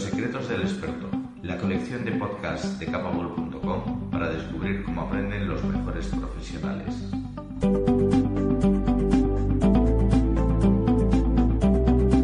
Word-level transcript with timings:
Los 0.00 0.08
secretos 0.08 0.48
del 0.48 0.62
experto, 0.62 1.10
la 1.42 1.58
colección 1.58 2.06
de 2.06 2.12
podcasts 2.12 2.78
de 2.78 2.86
capable.com 2.86 4.10
para 4.10 4.30
descubrir 4.30 4.82
cómo 4.82 5.02
aprenden 5.02 5.46
los 5.46 5.62
mejores 5.62 6.06
profesionales. 6.06 6.94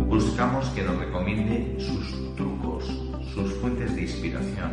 Buscamos 0.09 0.67
que 0.71 0.85
nos 0.85 0.97
recomiende 0.97 1.77
sus 1.79 2.35
trucos, 2.35 2.87
sus 3.35 3.53
fuentes 3.57 3.95
de 3.95 4.03
inspiración 4.05 4.71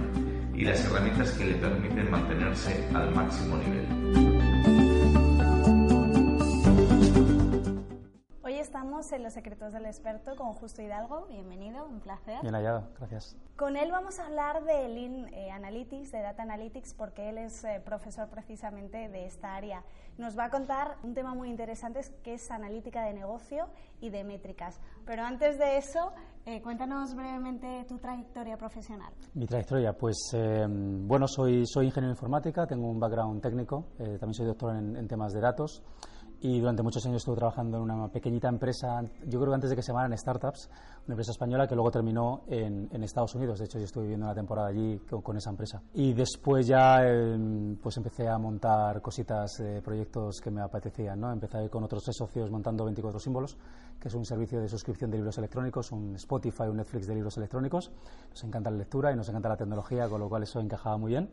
y 0.56 0.64
las 0.64 0.86
herramientas 0.86 1.32
que 1.32 1.48
le 1.48 1.56
permiten 1.56 2.10
mantenerse 2.10 2.88
al 2.94 3.14
máximo 3.14 3.58
nivel. 3.58 4.63
Estamos 9.04 9.20
en 9.20 9.24
Los 9.24 9.34
Secretos 9.34 9.74
del 9.74 9.86
Experto 9.86 10.36
con 10.38 10.54
Justo 10.54 10.82
Hidalgo. 10.82 11.26
Bienvenido, 11.28 11.86
un 11.86 12.00
placer. 12.00 12.40
Bien 12.42 12.54
hallado, 12.54 12.88
gracias. 12.98 13.36
Con 13.58 13.76
él 13.76 13.92
vamos 13.92 14.18
a 14.20 14.28
hablar 14.28 14.64
de 14.64 14.88
Lean 14.88 15.28
eh, 15.34 15.52
Analytics, 15.52 16.12
de 16.12 16.22
Data 16.22 16.44
Analytics, 16.44 16.94
porque 16.94 17.30
él 17.30 17.38
es 17.38 17.66
eh, 17.66 17.82
profesor 17.84 18.30
precisamente 18.30 19.10
de 19.10 19.26
esta 19.26 19.56
área. 19.56 19.84
Nos 20.18 20.38
va 20.38 20.46
a 20.46 20.50
contar 20.50 20.96
un 21.04 21.14
tema 21.14 21.34
muy 21.34 21.50
interesante 21.50 22.00
que 22.24 22.36
es 22.36 22.50
analítica 22.50 23.04
de 23.04 23.14
negocio 23.14 23.68
y 24.00 24.10
de 24.10 24.24
métricas. 24.24 24.80
Pero 25.06 25.24
antes 25.24 25.58
de 25.58 25.78
eso, 25.78 26.14
eh, 26.46 26.62
cuéntanos 26.62 27.14
brevemente 27.14 27.84
tu 27.90 27.98
trayectoria 27.98 28.56
profesional. 28.56 29.12
Mi 29.34 29.46
trayectoria, 29.46 29.92
pues 29.94 30.32
eh, 30.34 30.66
bueno, 30.70 31.28
soy, 31.28 31.66
soy 31.66 31.88
ingeniero 31.88 32.12
en 32.12 32.16
informática, 32.16 32.66
tengo 32.66 32.88
un 32.90 33.00
background 33.00 33.42
técnico, 33.42 33.88
eh, 34.00 34.18
también 34.18 34.34
soy 34.34 34.46
doctor 34.46 34.78
en, 34.78 34.96
en 34.96 35.08
temas 35.08 35.34
de 35.34 35.42
datos 35.42 35.84
y 36.44 36.60
durante 36.60 36.84
muchos 36.84 37.06
años 37.06 37.22
estuve 37.22 37.38
trabajando 37.38 37.78
en 37.78 37.84
una 37.84 38.10
pequeñita 38.10 38.50
empresa, 38.50 39.02
yo 39.26 39.40
creo 39.40 39.52
que 39.52 39.56
antes 39.56 39.70
de 39.70 39.78
que 39.78 39.82
se 39.82 39.94
llamaran 39.94 40.18
Startups, 40.18 40.70
una 41.06 41.14
empresa 41.14 41.32
española 41.32 41.68
que 41.68 41.74
luego 41.74 41.90
terminó 41.90 42.42
en, 42.48 42.90
en 42.92 43.02
Estados 43.02 43.34
Unidos. 43.36 43.60
De 43.60 43.66
hecho, 43.66 43.80
yo 43.80 43.86
estuve 43.86 44.04
viviendo 44.04 44.26
una 44.26 44.36
temporada 44.36 44.68
allí 44.68 45.00
con, 45.10 45.22
con 45.22 45.38
esa 45.38 45.52
empresa. 45.52 45.82
Y 45.94 46.12
después 46.12 46.68
ya 46.68 46.98
eh, 47.02 47.78
pues 47.82 47.96
empecé 47.96 48.28
a 48.28 48.38
montar 48.38 49.02
cositas, 49.02 49.58
eh, 49.62 49.82
proyectos 49.82 50.42
que 50.42 50.52
me 50.52 50.62
apetecían. 50.62 51.18
¿no? 51.18 51.32
Empecé 51.32 51.70
con 51.70 51.86
otros 51.86 52.04
tres 52.04 52.18
socios 52.18 52.52
montando 52.52 52.84
24 52.84 53.22
símbolos, 53.22 53.58
que 53.98 54.10
es 54.10 54.14
un 54.14 54.26
servicio 54.26 54.60
de 54.60 54.68
suscripción 54.68 55.12
de 55.12 55.20
libros 55.20 55.38
electrónicos, 55.38 55.94
un 55.94 56.16
Spotify, 56.16 56.64
un 56.64 56.76
Netflix 56.76 57.08
de 57.08 57.16
libros 57.16 57.38
electrónicos. 57.38 57.90
Nos 58.32 58.44
encanta 58.44 58.70
la 58.70 58.80
lectura 58.80 59.14
y 59.14 59.16
nos 59.16 59.30
encanta 59.30 59.48
la 59.48 59.56
tecnología, 59.56 60.10
con 60.10 60.20
lo 60.20 60.28
cual 60.28 60.44
eso 60.44 60.60
encajaba 60.60 60.98
muy 60.98 61.12
bien. 61.12 61.30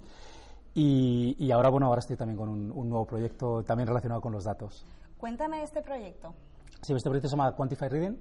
Y, 0.72 1.34
y 1.36 1.50
ahora, 1.50 1.68
bueno, 1.68 1.88
ahora 1.88 1.98
estoy 1.98 2.16
también 2.16 2.36
con 2.36 2.48
un, 2.48 2.70
un 2.70 2.88
nuevo 2.88 3.06
proyecto 3.06 3.64
también 3.64 3.88
relacionado 3.88 4.20
con 4.20 4.30
los 4.30 4.44
datos. 4.44 4.86
Cuéntame 5.20 5.58
de 5.58 5.64
este 5.64 5.82
proyecto. 5.82 6.34
Sí, 6.80 6.94
este 6.94 7.10
proyecto 7.10 7.28
se 7.28 7.36
llama 7.36 7.52
Quantify 7.54 7.88
Reading, 7.88 8.16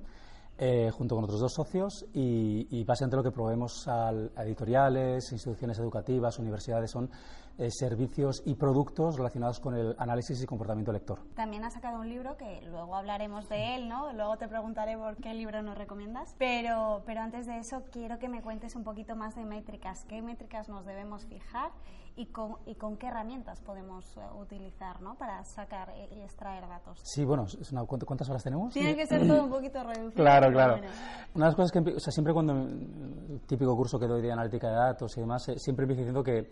eh, 0.58 0.92
junto 0.92 1.16
con 1.16 1.24
otros 1.24 1.40
dos 1.40 1.54
socios, 1.54 2.06
y, 2.14 2.68
y 2.70 2.84
básicamente 2.84 3.16
lo 3.16 3.24
que 3.24 3.32
proveemos 3.32 3.88
a, 3.88 4.10
a 4.10 4.44
editoriales, 4.44 5.32
instituciones 5.32 5.80
educativas, 5.80 6.38
universidades, 6.40 6.92
son 6.92 7.10
eh, 7.58 7.72
servicios 7.72 8.44
y 8.46 8.56
productos 8.56 9.16
relacionados 9.16 9.62
con 9.62 9.76
el 9.76 9.96
análisis 9.98 10.44
y 10.44 10.46
comportamiento 10.46 10.92
lector. 10.92 11.20
También 11.36 11.64
has 11.64 11.74
sacado 11.74 12.02
un 12.02 12.10
libro 12.10 12.36
que 12.36 12.62
luego 12.64 12.94
hablaremos 12.94 13.48
de 13.48 13.76
él, 13.76 13.88
¿no? 13.88 14.12
Luego 14.12 14.36
te 14.36 14.50
preguntaré 14.50 14.98
por 14.98 15.16
qué 15.18 15.34
libro 15.34 15.62
nos 15.62 15.78
recomiendas. 15.78 16.36
Pero, 16.38 17.02
pero 17.06 17.22
antes 17.22 17.48
de 17.48 17.60
eso, 17.60 17.84
quiero 17.92 18.20
que 18.20 18.28
me 18.28 18.42
cuentes 18.42 18.76
un 18.76 18.84
poquito 18.84 19.16
más 19.16 19.36
de 19.36 19.46
métricas. 19.46 20.04
¿Qué 20.06 20.22
métricas 20.22 20.68
nos 20.68 20.86
debemos 20.86 21.26
fijar 21.26 21.72
y 22.20 22.26
con, 22.26 22.58
y 22.66 22.76
con 22.76 22.98
qué 22.98 23.08
herramientas 23.08 23.62
podemos 23.62 24.06
uh, 24.18 24.42
utilizar 24.42 25.02
¿no? 25.02 25.16
para 25.16 25.42
sacar 25.46 25.94
y 26.12 26.20
extraer 26.20 26.68
datos? 26.68 27.00
Sí, 27.02 27.24
bueno, 27.24 27.46
¿cuántas 27.88 28.30
horas 28.30 28.44
tenemos? 28.44 28.74
Tiene 28.74 28.94
que 28.94 29.08
ser 29.08 29.26
todo 29.26 29.46
un 29.46 29.50
poquito 29.50 29.82
reducido. 29.82 30.22
Claro, 30.22 30.52
claro. 30.52 30.80
Bueno. 30.80 30.92
Una 31.36 31.46
de 31.46 31.50
las 31.52 31.56
cosas 31.56 31.72
que, 31.72 31.80
o 31.80 32.00
sea, 32.00 32.12
siempre 32.12 32.34
cuando 32.34 32.52
el 32.54 33.40
típico 33.48 33.74
curso 33.74 33.98
que 33.98 34.06
doy 34.06 34.22
de 34.22 34.34
analítica 34.34 34.68
de 34.68 34.76
datos 34.76 35.16
y 35.16 35.22
demás, 35.22 35.48
eh, 35.48 35.58
siempre 35.58 35.84
empiezo 35.84 36.02
diciendo 36.02 36.22
que 36.22 36.50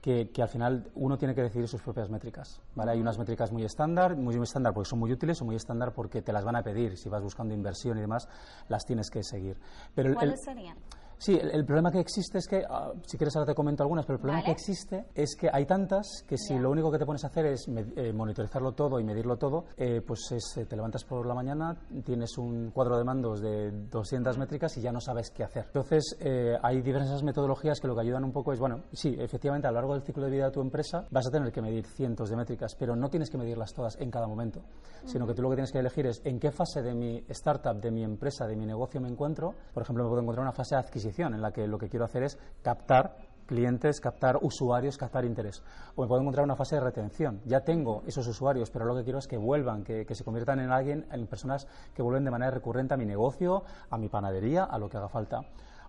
que, 0.00 0.30
que, 0.30 0.42
al 0.42 0.48
final 0.48 0.90
uno 0.94 1.18
tiene 1.18 1.34
que 1.34 1.42
decidir 1.42 1.66
sus 1.66 1.82
propias 1.82 2.08
métricas. 2.08 2.60
¿vale? 2.74 2.92
Hay 2.92 3.00
unas 3.00 3.18
métricas 3.18 3.50
muy 3.50 3.64
estándar, 3.64 4.16
muy 4.16 4.36
estándar 4.36 4.72
porque 4.72 4.88
son 4.88 5.00
muy 5.00 5.10
útiles 5.10 5.42
o 5.42 5.44
muy 5.44 5.56
estándar 5.56 5.92
porque 5.92 6.22
te 6.22 6.32
las 6.32 6.44
van 6.44 6.54
a 6.54 6.62
pedir. 6.62 6.96
Si 6.96 7.08
vas 7.08 7.20
buscando 7.20 7.52
inversión 7.52 7.98
y 7.98 8.02
demás, 8.02 8.28
las 8.68 8.86
tienes 8.86 9.10
que 9.10 9.24
seguir. 9.24 9.58
Pero 9.94 10.14
¿Cuáles 10.14 10.38
el, 10.38 10.54
serían? 10.54 10.78
Sí, 11.18 11.34
el, 11.34 11.50
el, 11.50 11.64
problema 11.64 11.90
que 11.90 11.98
existe 11.98 12.38
es 12.38 12.46
que, 12.46 12.58
uh, 12.58 12.96
si 13.04 13.16
quieres 13.18 13.34
ahora 13.36 13.46
te 13.46 13.54
comento 13.54 13.82
algunas, 13.82 14.06
pero 14.06 14.16
el 14.16 14.20
problema 14.20 14.40
vale. 14.40 14.46
que 14.46 14.52
existe 14.52 15.06
es 15.14 15.34
que 15.36 15.50
hay 15.52 15.66
tantas 15.66 16.06
que 16.28 16.36
si 16.38 16.54
Ya. 16.54 16.60
lo 16.60 16.70
único 16.70 16.92
que 16.92 16.98
te 16.98 17.04
pones 17.04 17.24
a 17.24 17.26
hacer 17.26 17.46
es 17.46 17.66
eh, 17.68 18.12
monitorizarlo 18.12 18.72
todo 18.72 19.00
y 19.00 19.04
medirlo 19.04 19.36
todo, 19.36 19.64
eh, 19.76 20.00
pues 20.06 20.20
es, 20.30 20.56
eh, 20.58 20.66
te 20.66 20.76
levantas 20.76 21.04
por 21.04 21.26
la 21.26 21.34
mañana, 21.34 21.76
tienes 22.04 22.38
un 22.38 22.70
cuadro 22.70 22.96
de 22.98 23.04
mandos 23.04 23.40
de 23.40 23.72
200 23.90 24.38
métricas 24.38 24.76
y 24.76 24.80
ya 24.80 24.92
no 24.92 25.00
sabes 25.00 25.30
qué 25.30 25.42
hacer. 25.42 25.64
Entonces, 25.66 26.16
eh, 26.20 26.56
hay 26.62 26.82
diversas 26.82 27.22
metodologías 27.24 27.80
que 27.80 27.88
lo 27.88 27.94
que 27.96 28.02
ayudan 28.02 28.22
un 28.24 28.32
poco 28.32 28.52
es, 28.52 28.60
bueno, 28.60 28.84
sí, 28.92 29.16
efectivamente, 29.18 29.66
a 29.66 29.70
lo 29.72 29.76
largo 29.76 29.94
del 29.94 30.02
ciclo 30.04 30.24
de 30.24 30.30
vida 30.30 30.44
de 30.46 30.50
tu 30.52 30.60
empresa 30.60 31.06
vas 31.10 31.26
a 31.26 31.30
tener 31.30 31.50
que 31.50 31.60
medir 31.60 31.84
cientos 31.84 32.30
de 32.30 32.36
métricas, 32.36 32.76
pero 32.78 32.94
no 32.94 33.08
tienes 33.08 33.28
que 33.28 33.38
medirlas 33.38 33.72
todas 33.74 33.96
en 34.00 34.10
cada 34.10 34.28
momento, 34.28 34.62
sino 35.04 35.26
que 35.26 35.34
tú 35.34 35.42
lo 35.42 35.50
que 35.50 35.56
tienes 35.56 35.72
que 35.72 35.80
elegir 35.80 36.06
es 36.06 36.20
en 36.24 36.38
qué 36.38 36.52
fase 36.52 36.80
de 36.80 36.94
mi 36.94 37.24
startup, 37.28 37.80
de 37.80 37.90
mi 37.90 38.04
empresa, 38.04 38.46
de 38.46 38.54
mi 38.54 38.66
negocio 38.66 39.00
me 39.00 39.08
encuentro. 39.08 39.52
Por 39.74 39.82
ejemplo, 39.82 40.04
me 40.04 40.10
puedo 40.10 40.22
encontrar 40.22 40.42
una 40.44 40.52
fase 40.52 40.76
de 40.76 40.80
adquisición 41.08 41.34
en 41.34 41.42
la 41.42 41.52
que 41.52 41.66
lo 41.66 41.78
que 41.78 41.88
quiero 41.88 42.04
hacer 42.04 42.22
es 42.22 42.38
captar 42.62 43.16
clientes, 43.46 44.00
captar 44.00 44.38
usuarios, 44.42 44.98
captar 44.98 45.24
interés. 45.24 45.62
O 45.96 46.02
me 46.02 46.08
puedo 46.08 46.20
encontrar 46.20 46.44
una 46.44 46.54
fase 46.54 46.76
de 46.76 46.82
retención. 46.82 47.40
Ya 47.46 47.60
tengo 47.60 48.02
esos 48.06 48.26
usuarios, 48.26 48.70
pero 48.70 48.84
lo 48.84 48.94
que 48.94 49.04
quiero 49.04 49.18
es 49.18 49.26
que 49.26 49.38
vuelvan, 49.38 49.84
que, 49.84 50.04
que, 50.04 50.14
se 50.14 50.22
conviertan 50.22 50.60
en 50.60 50.70
alguien, 50.70 51.06
en 51.10 51.26
personas 51.26 51.66
que 51.94 52.02
vuelven 52.02 52.24
de 52.24 52.30
manera 52.30 52.50
recurrente 52.50 52.92
a 52.92 52.96
mi 52.98 53.06
negocio, 53.06 53.62
a 53.88 53.96
mi 53.96 54.08
panadería, 54.10 54.64
a 54.64 54.78
lo 54.78 54.90
que 54.90 54.98
haga 54.98 55.08
falta. 55.08 55.40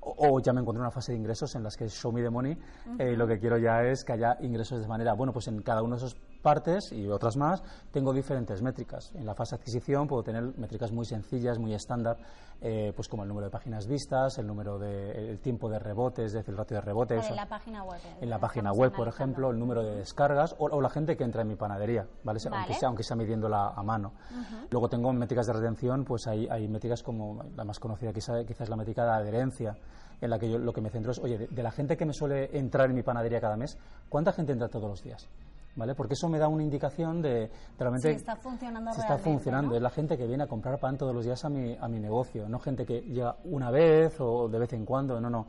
O, 0.01 0.15
o 0.17 0.39
ya 0.39 0.53
me 0.53 0.61
encuentro 0.61 0.81
en 0.81 0.85
una 0.85 0.91
fase 0.91 1.11
de 1.11 1.17
ingresos 1.17 1.53
en 1.55 1.63
las 1.63 1.75
que 1.75 1.89
show 1.89 2.13
me 2.13 2.21
the 2.21 2.29
money, 2.29 2.57
eh, 2.97 3.17
lo 3.17 3.27
que 3.27 3.37
quiero 3.39 3.57
ya 3.57 3.83
es 3.83 4.05
que 4.05 4.13
haya 4.13 4.37
ingresos 4.39 4.79
de 4.79 4.87
manera, 4.87 5.13
bueno, 5.13 5.33
pues 5.33 5.49
en 5.49 5.61
cada 5.61 5.83
uno 5.83 5.97
de 5.97 6.05
esos 6.05 6.15
partes 6.41 6.91
y 6.91 7.07
otras 7.07 7.37
más, 7.37 7.61
tengo 7.91 8.13
diferentes 8.13 8.61
métricas. 8.61 9.11
En 9.15 9.25
la 9.25 9.35
fase 9.35 9.55
de 9.55 9.61
adquisición 9.61 10.07
puedo 10.07 10.23
tener 10.23 10.57
métricas 10.57 10.91
muy 10.91 11.05
sencillas, 11.05 11.59
muy 11.59 11.73
estándar, 11.73 12.17
eh, 12.61 12.91
pues 12.95 13.07
como 13.07 13.23
el 13.23 13.29
número 13.29 13.45
de 13.45 13.51
páginas 13.51 13.87
vistas, 13.87 14.37
el 14.37 14.47
número 14.47 14.77
de 14.77 15.31
el 15.31 15.39
tiempo 15.39 15.69
de 15.69 15.79
rebotes, 15.79 16.25
es 16.25 16.33
decir, 16.33 16.51
el 16.51 16.57
ratio 16.57 16.75
de 16.75 16.81
rebotes. 16.81 17.29
En 17.29 17.35
la 17.35 17.47
página 17.47 17.83
web. 17.83 17.99
En 18.21 18.29
la 18.29 18.39
página 18.39 18.71
web, 18.71 18.91
por 18.91 19.07
ejemplo, 19.07 19.51
el 19.51 19.59
número 19.59 19.83
de 19.83 19.95
descargas 19.95 20.55
o, 20.59 20.65
o, 20.65 20.81
la 20.81 20.89
gente 20.89 21.15
que 21.15 21.23
entra 21.23 21.41
en 21.41 21.47
mi 21.47 21.55
panadería, 21.55 22.07
¿vale? 22.23 22.39
vale. 22.43 22.57
Aunque, 22.57 22.73
sea, 22.73 22.87
aunque 22.87 23.03
sea 23.03 23.15
midiéndola 23.15 23.69
a 23.75 23.83
mano. 23.83 24.13
Uh 24.31 24.35
-huh. 24.35 24.67
Luego 24.71 24.89
tengo 24.89 25.13
métricas 25.13 25.47
de 25.47 25.53
retención, 25.53 26.03
pues 26.05 26.27
hay, 26.27 26.47
hay 26.49 26.67
métricas 26.67 27.03
como 27.03 27.43
la 27.55 27.63
más 27.63 27.79
conocida 27.79 28.11
quizás 28.13 28.45
quizá 28.45 28.63
es 28.63 28.69
la 28.69 28.75
métrica 28.75 29.03
de 29.05 29.11
adherencia 29.11 29.75
en 30.21 30.29
la 30.29 30.37
que 30.37 30.49
yo 30.49 30.57
lo 30.57 30.73
que 30.73 30.81
me 30.81 30.89
centro 30.89 31.11
es, 31.11 31.19
oye, 31.19 31.37
de, 31.37 31.47
de 31.47 31.63
la 31.63 31.71
gente 31.71 31.95
que 31.95 32.05
me 32.05 32.13
suele 32.13 32.57
entrar 32.57 32.89
en 32.89 32.95
mi 32.95 33.03
panadería 33.03 33.39
cada 33.39 33.55
mes, 33.55 33.77
¿cuánta 34.09 34.33
gente 34.33 34.51
entra 34.51 34.67
todos 34.67 34.89
los 34.89 35.01
días? 35.01 35.29
¿Vale? 35.79 35.95
Porque 35.95 36.13
eso 36.13 36.27
me 36.27 36.37
da 36.37 36.49
una 36.49 36.61
indicación 36.61 37.21
de, 37.21 37.29
de 37.29 37.49
realmente 37.79 38.09
si 38.09 38.15
está 38.17 38.35
funcionando 38.35 38.91
si 38.91 38.99
está 38.99 39.17
funcionando. 39.17 39.69
¿no? 39.69 39.75
Es 39.77 39.81
la 39.81 39.89
gente 39.89 40.17
que 40.17 40.27
viene 40.27 40.43
a 40.43 40.47
comprar 40.47 40.77
pan 40.77 40.97
todos 40.97 41.15
los 41.15 41.23
días 41.23 41.43
a 41.45 41.49
mi, 41.49 41.73
a 41.79 41.87
mi 41.87 42.01
negocio, 42.01 42.49
no 42.49 42.59
gente 42.59 42.85
que 42.85 42.99
llega 42.99 43.37
una 43.45 43.71
vez 43.71 44.19
o 44.19 44.49
de 44.49 44.59
vez 44.59 44.73
en 44.73 44.85
cuando, 44.85 45.21
no, 45.21 45.29
no. 45.29 45.47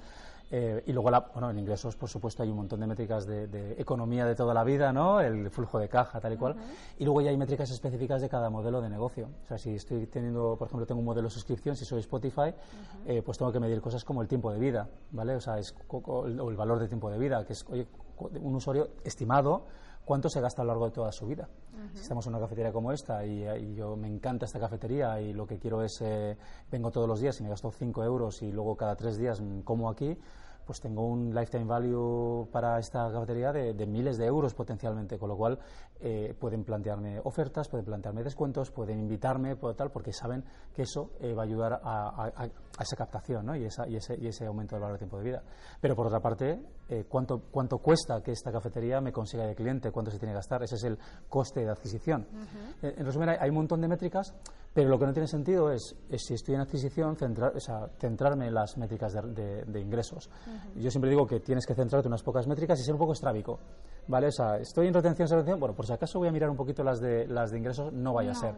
Eh, 0.52 0.82
y 0.86 0.92
luego, 0.92 1.10
la, 1.10 1.20
bueno, 1.20 1.50
en 1.50 1.58
ingresos, 1.60 1.94
por 1.96 2.08
supuesto, 2.08 2.42
hay 2.42 2.50
un 2.50 2.56
montón 2.56 2.80
de 2.80 2.86
métricas 2.86 3.24
de, 3.24 3.46
de, 3.46 3.72
economía 3.72 4.24
de 4.24 4.34
toda 4.34 4.52
la 4.52 4.64
vida, 4.64 4.92
¿no? 4.92 5.20
El 5.20 5.48
flujo 5.50 5.78
de 5.78 5.88
caja, 5.88 6.20
tal 6.20 6.32
y 6.32 6.36
cual. 6.36 6.54
Uh 6.54 6.58
-huh. 6.58 6.94
Y 6.98 7.04
luego 7.04 7.20
ya 7.20 7.30
hay 7.30 7.36
métricas 7.36 7.70
específicas 7.70 8.20
de 8.20 8.28
cada 8.28 8.50
modelo 8.50 8.80
de 8.80 8.88
negocio. 8.88 9.28
O 9.44 9.46
sea, 9.46 9.58
si 9.58 9.74
estoy 9.74 10.06
teniendo, 10.06 10.56
por 10.56 10.66
ejemplo, 10.66 10.86
tengo 10.86 10.98
un 11.00 11.06
modelo 11.06 11.28
de 11.28 11.34
suscripción, 11.34 11.76
si 11.76 11.84
soy 11.84 12.00
Spotify, 12.00 12.40
uh 12.40 12.44
-huh. 12.46 12.52
eh, 13.06 13.22
pues 13.22 13.38
tengo 13.38 13.52
que 13.52 13.60
medir 13.60 13.80
cosas 13.80 14.04
como 14.04 14.22
el 14.22 14.28
tiempo 14.28 14.52
de 14.52 14.58
vida, 14.58 14.88
¿vale? 15.12 15.36
O 15.36 15.40
sea, 15.40 15.56
es, 15.58 15.72
o 15.88 16.26
el 16.26 16.56
valor 16.56 16.80
de 16.80 16.88
tiempo 16.88 17.10
de 17.10 17.18
vida, 17.18 17.44
que 17.44 17.52
es, 17.52 17.64
oye, 17.70 17.86
un 18.40 18.54
usuario 18.54 18.88
estimado 19.04 19.66
cuánto 20.04 20.28
se 20.28 20.40
gasta 20.40 20.62
a 20.62 20.64
lo 20.64 20.72
largo 20.72 20.86
de 20.86 20.92
toda 20.92 21.12
su 21.12 21.26
vida. 21.26 21.48
Uh 21.72 21.76
-huh. 21.76 21.92
Si 21.94 22.02
estamos 22.02 22.26
en 22.26 22.34
una 22.34 22.40
cafetería 22.40 22.72
como 22.72 22.92
esta 22.92 23.24
y, 23.24 23.44
y, 23.46 23.74
yo 23.74 23.96
me 23.96 24.08
encanta 24.08 24.46
esta 24.46 24.58
cafetería 24.58 25.20
y 25.20 25.32
lo 25.32 25.46
que 25.46 25.58
quiero 25.58 25.82
es, 25.82 26.00
eh, 26.02 26.36
vengo 26.70 26.90
todos 26.90 27.08
los 27.08 27.20
días 27.20 27.38
y 27.40 27.42
me 27.42 27.50
gasto 27.50 27.70
5 27.70 28.04
euros 28.04 28.42
y 28.42 28.50
luego 28.52 28.76
cada 28.76 28.96
tres 28.96 29.16
días 29.16 29.42
como 29.64 29.90
aquí, 29.90 30.16
pues 30.70 30.80
tengo 30.80 31.04
un 31.04 31.34
lifetime 31.34 31.64
value 31.64 32.46
para 32.52 32.78
esta 32.78 33.10
cafetería 33.10 33.50
de, 33.50 33.86
miles 33.88 34.16
de 34.18 34.26
euros 34.26 34.54
potencialmente, 34.54 35.18
con 35.18 35.28
lo 35.28 35.36
cual 35.36 35.58
eh, 35.98 36.32
pueden 36.38 36.62
plantearme 36.62 37.18
ofertas, 37.24 37.68
pueden 37.68 37.86
plantearme 37.86 38.22
descuentos, 38.22 38.70
pueden 38.70 39.00
invitarme, 39.00 39.56
por 39.56 39.74
tal, 39.74 39.90
porque 39.90 40.12
saben 40.12 40.44
que 40.72 40.82
eso 40.82 41.10
eh, 41.18 41.34
va 41.34 41.42
a 41.42 41.44
ayudar 41.44 41.80
a, 41.82 42.48
esa 42.80 42.94
captación 42.94 43.46
¿no? 43.46 43.56
y, 43.56 43.64
esa, 43.64 43.88
y, 43.88 43.96
ese, 43.96 44.16
y, 44.16 44.28
ese, 44.28 44.46
aumento 44.46 44.76
del 44.76 44.82
valor 44.82 44.94
de 44.94 44.98
tiempo 44.98 45.18
de 45.18 45.24
vida. 45.24 45.42
Pero 45.80 45.96
por 45.96 46.06
otra 46.06 46.20
parte, 46.20 46.62
eh, 46.88 47.04
¿cuánto, 47.08 47.42
¿cuánto 47.50 47.78
cuesta 47.78 48.22
que 48.22 48.30
esta 48.30 48.52
cafetería 48.52 49.00
me 49.00 49.10
consiga 49.10 49.44
de 49.44 49.56
cliente? 49.56 49.90
¿Cuánto 49.90 50.12
se 50.12 50.20
tiene 50.20 50.34
que 50.34 50.36
gastar? 50.36 50.62
Ese 50.62 50.76
es 50.76 50.84
el 50.84 50.96
coste 51.28 51.64
de 51.64 51.70
adquisición. 51.70 52.28
en 52.80 53.04
resumen, 53.04 53.30
hay, 53.30 53.38
hay 53.40 53.48
un 53.48 53.56
montón 53.56 53.80
de 53.80 53.88
métricas 53.88 54.32
pero 54.72 54.88
lo 54.88 54.98
que 54.98 55.06
no 55.06 55.12
tiene 55.12 55.26
sentido 55.26 55.72
es, 55.72 55.96
si 56.16 56.34
estoy 56.34 56.54
en 56.54 56.60
adquisición, 56.60 57.16
centrar, 57.16 57.52
centrarme 57.98 58.46
en 58.46 58.54
las 58.54 58.76
métricas 58.76 59.12
de, 59.12 59.80
ingresos. 59.80 60.30
Yo 60.76 60.90
siempre 60.90 61.10
digo 61.10 61.26
que 61.26 61.40
tienes 61.40 61.66
que 61.66 61.74
centrarte 61.74 62.06
en 62.06 62.12
unas 62.12 62.22
pocas 62.22 62.46
métricas 62.46 62.78
y 62.78 62.84
ser 62.84 62.94
un 62.94 63.00
poco 63.00 63.12
estrábico. 63.12 63.58
¿vale? 64.06 64.28
O 64.28 64.32
sea, 64.32 64.58
estoy 64.58 64.88
en 64.88 64.94
retención, 64.94 65.28
retención, 65.28 65.58
bueno, 65.58 65.74
por 65.74 65.86
si 65.86 65.92
acaso 65.92 66.18
voy 66.18 66.28
a 66.28 66.32
mirar 66.32 66.50
un 66.50 66.56
poquito 66.56 66.84
las 66.84 67.00
de, 67.00 67.26
las 67.26 67.50
de 67.50 67.58
ingresos, 67.58 67.92
no 67.92 68.12
vaya 68.12 68.32
a 68.32 68.34
ser. 68.34 68.54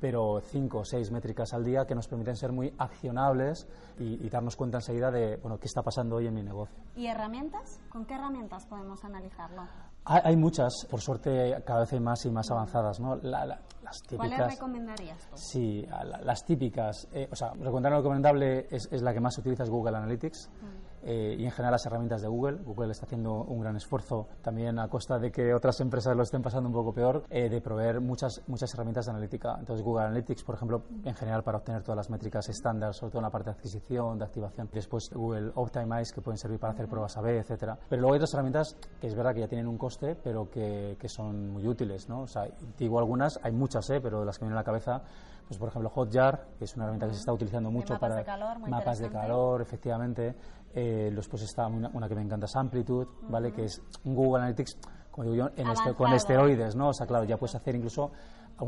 Pero 0.00 0.40
cinco 0.40 0.78
o 0.78 0.84
seis 0.84 1.12
métricas 1.12 1.52
al 1.54 1.64
día 1.64 1.86
que 1.86 1.94
nos 1.94 2.08
permiten 2.08 2.36
ser 2.36 2.52
muy 2.52 2.74
accionables 2.78 3.68
y, 3.98 4.28
darnos 4.28 4.56
cuenta 4.56 4.78
enseguida 4.78 5.10
de, 5.10 5.36
bueno, 5.36 5.58
qué 5.58 5.66
está 5.66 5.82
pasando 5.82 6.16
hoy 6.16 6.26
en 6.26 6.34
mi 6.34 6.42
negocio. 6.42 6.76
¿Y 6.96 7.06
herramientas? 7.06 7.78
¿Con 7.88 8.06
qué 8.06 8.14
herramientas 8.14 8.66
podemos 8.66 9.04
analizarlo? 9.04 9.62
Hay, 10.04 10.36
muchas, 10.36 10.86
por 10.90 11.00
suerte 11.00 11.62
cada 11.64 11.80
vez 11.80 11.92
hay 11.92 12.00
más 12.00 12.24
y 12.26 12.30
más 12.30 12.50
avanzadas, 12.50 12.98
¿no? 12.98 13.16
las 13.16 14.02
típicas, 14.02 14.16
¿Cuáles 14.16 14.54
recomendarías? 14.54 15.28
Sí, 15.34 15.86
las 16.22 16.44
típicas. 16.44 17.08
Eh, 17.12 17.28
o 17.30 17.36
sea, 17.36 17.52
recomendar 17.52 17.92
lo 17.92 17.98
recomendable 17.98 18.66
es, 18.70 18.88
es, 18.90 19.02
la 19.02 19.12
que 19.12 19.20
más 19.20 19.34
se 19.34 19.42
utiliza 19.42 19.62
es 19.62 19.70
Google 19.70 19.96
Analytics. 19.96 20.50
Mm. 20.60 20.91
Eh, 21.04 21.36
y 21.38 21.44
en 21.44 21.50
general 21.50 21.72
las 21.72 21.86
herramientas 21.86 22.22
de 22.22 22.28
Google. 22.28 22.58
Google 22.64 22.92
está 22.92 23.06
haciendo 23.06 23.42
un 23.44 23.60
gran 23.60 23.76
esfuerzo 23.76 24.28
también 24.42 24.78
a 24.78 24.88
costa 24.88 25.18
de 25.18 25.30
que 25.30 25.54
otras 25.54 25.80
empresas 25.80 26.16
lo 26.16 26.22
estén 26.22 26.42
pasando 26.42 26.68
un 26.68 26.74
poco 26.74 26.92
peor, 26.92 27.24
eh, 27.30 27.48
de 27.48 27.60
proveer 27.60 28.00
muchas, 28.00 28.42
muchas 28.46 28.72
herramientas 28.74 29.06
de 29.06 29.12
analítica. 29.12 29.56
Entonces 29.58 29.84
Google 29.84 30.04
Analytics, 30.04 30.44
por 30.44 30.54
ejemplo, 30.54 30.82
en 31.04 31.14
general 31.14 31.42
para 31.42 31.58
obtener 31.58 31.82
todas 31.82 31.96
las 31.96 32.10
métricas 32.10 32.48
estándar, 32.48 32.94
sobre 32.94 33.12
todo 33.12 33.20
en 33.20 33.24
la 33.24 33.30
parte 33.30 33.50
de 33.50 33.56
adquisición, 33.56 34.18
de 34.18 34.24
activación. 34.24 34.68
Después 34.72 35.10
Google 35.12 35.52
Optimize, 35.54 36.12
que 36.14 36.20
pueden 36.20 36.38
servir 36.38 36.58
para 36.58 36.72
hacer 36.72 36.88
pruebas 36.88 37.16
A-B, 37.16 37.38
etcétera. 37.38 37.78
Pero 37.88 38.00
luego 38.00 38.14
hay 38.14 38.18
otras 38.18 38.34
herramientas 38.34 38.76
que 39.00 39.06
es 39.06 39.14
verdad 39.14 39.34
que 39.34 39.40
ya 39.40 39.48
tienen 39.48 39.66
un 39.66 39.78
coste, 39.78 40.16
pero 40.16 40.48
que, 40.50 40.96
que 40.98 41.08
son 41.08 41.50
muy 41.50 41.66
útiles, 41.66 42.08
¿no? 42.08 42.22
O 42.22 42.26
sea, 42.26 42.46
digo 42.78 42.98
algunas, 42.98 43.38
hay 43.42 43.52
muchas, 43.52 43.88
¿eh? 43.90 44.00
pero 44.00 44.24
las 44.24 44.38
que 44.38 44.44
me 44.44 44.48
vienen 44.48 44.58
a 44.58 44.60
la 44.60 44.64
cabeza, 44.64 45.02
pues 45.46 45.58
por 45.58 45.68
ejemplo 45.68 45.90
Hotjar, 45.90 46.48
que 46.58 46.64
es 46.64 46.74
una 46.76 46.84
herramienta 46.84 47.08
que 47.08 47.14
se 47.14 47.20
está 47.20 47.32
utilizando 47.32 47.70
mucho 47.70 47.98
para 47.98 48.24
mapas 48.68 48.98
de 48.98 49.10
calor, 49.10 49.60
efectivamente. 49.60 50.34
Eh, 50.74 51.12
después 51.14 51.42
está 51.42 51.66
una, 51.66 52.08
que 52.08 52.14
me 52.14 52.22
encanta 52.22 52.46
es 52.46 52.56
Amplitude, 52.56 53.08
¿vale? 53.28 53.52
Que 53.52 53.64
es 53.64 53.82
Google 54.04 54.42
Analytics, 54.42 54.78
como 55.10 55.30
digo 55.30 55.46
yo, 55.46 55.50
en 55.56 55.68
este, 55.68 55.94
con 55.94 56.12
esteroides, 56.12 56.74
¿no? 56.74 56.88
O 56.88 56.94
sea, 56.94 57.06
claro, 57.06 57.24
ya 57.24 57.36
puedes 57.36 57.54
hacer 57.54 57.74
incluso 57.74 58.12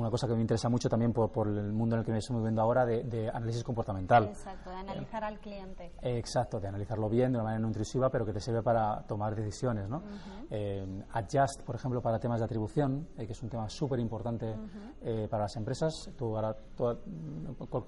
una 0.00 0.11
cosa 0.11 0.26
que 0.26 0.35
me 0.35 0.41
interesa 0.41 0.69
mucho 0.69 0.88
también 0.88 1.12
por, 1.12 1.31
por 1.31 1.49
el 1.49 1.73
mundo 1.73 1.96
en 1.96 2.00
el 2.00 2.06
que 2.06 2.12
me 2.12 2.19
estoy 2.19 2.37
moviendo 2.37 2.62
ahora 2.62 2.85
de, 2.85 3.31
análisis 3.32 3.62
comportamental. 3.62 4.25
Exacto, 4.25 4.70
de 4.70 4.76
analizar 4.76 5.25
al 5.25 5.38
cliente. 5.38 5.93
exacto, 6.02 6.61
de 6.61 6.69
analizarlo 6.69 7.08
bien, 7.08 7.32
de 7.32 7.38
una 7.38 7.44
manera 7.44 7.61
no 7.61 7.69
intrusiva, 7.69 8.11
pero 8.11 8.25
que 8.25 8.32
te 8.32 8.41
sirve 8.41 8.62
para 8.62 9.02
tomar 9.06 9.35
decisiones. 9.35 9.88
¿no? 9.88 10.02
Eh, 10.50 11.02
adjust, 11.12 11.62
por 11.62 11.76
ejemplo, 11.76 12.00
para 12.00 12.19
temas 12.19 12.41
de 12.41 12.44
atribución, 12.44 13.08
eh, 13.17 13.26
que 13.26 13.32
es 13.32 13.43
un 13.43 13.49
tema 13.49 13.69
súper 13.69 13.99
importante 14.00 14.55
eh, 15.02 15.26
para 15.31 15.44
las 15.44 15.56
empresas. 15.56 16.11
Tú 16.17 16.37
ahora, 16.37 16.56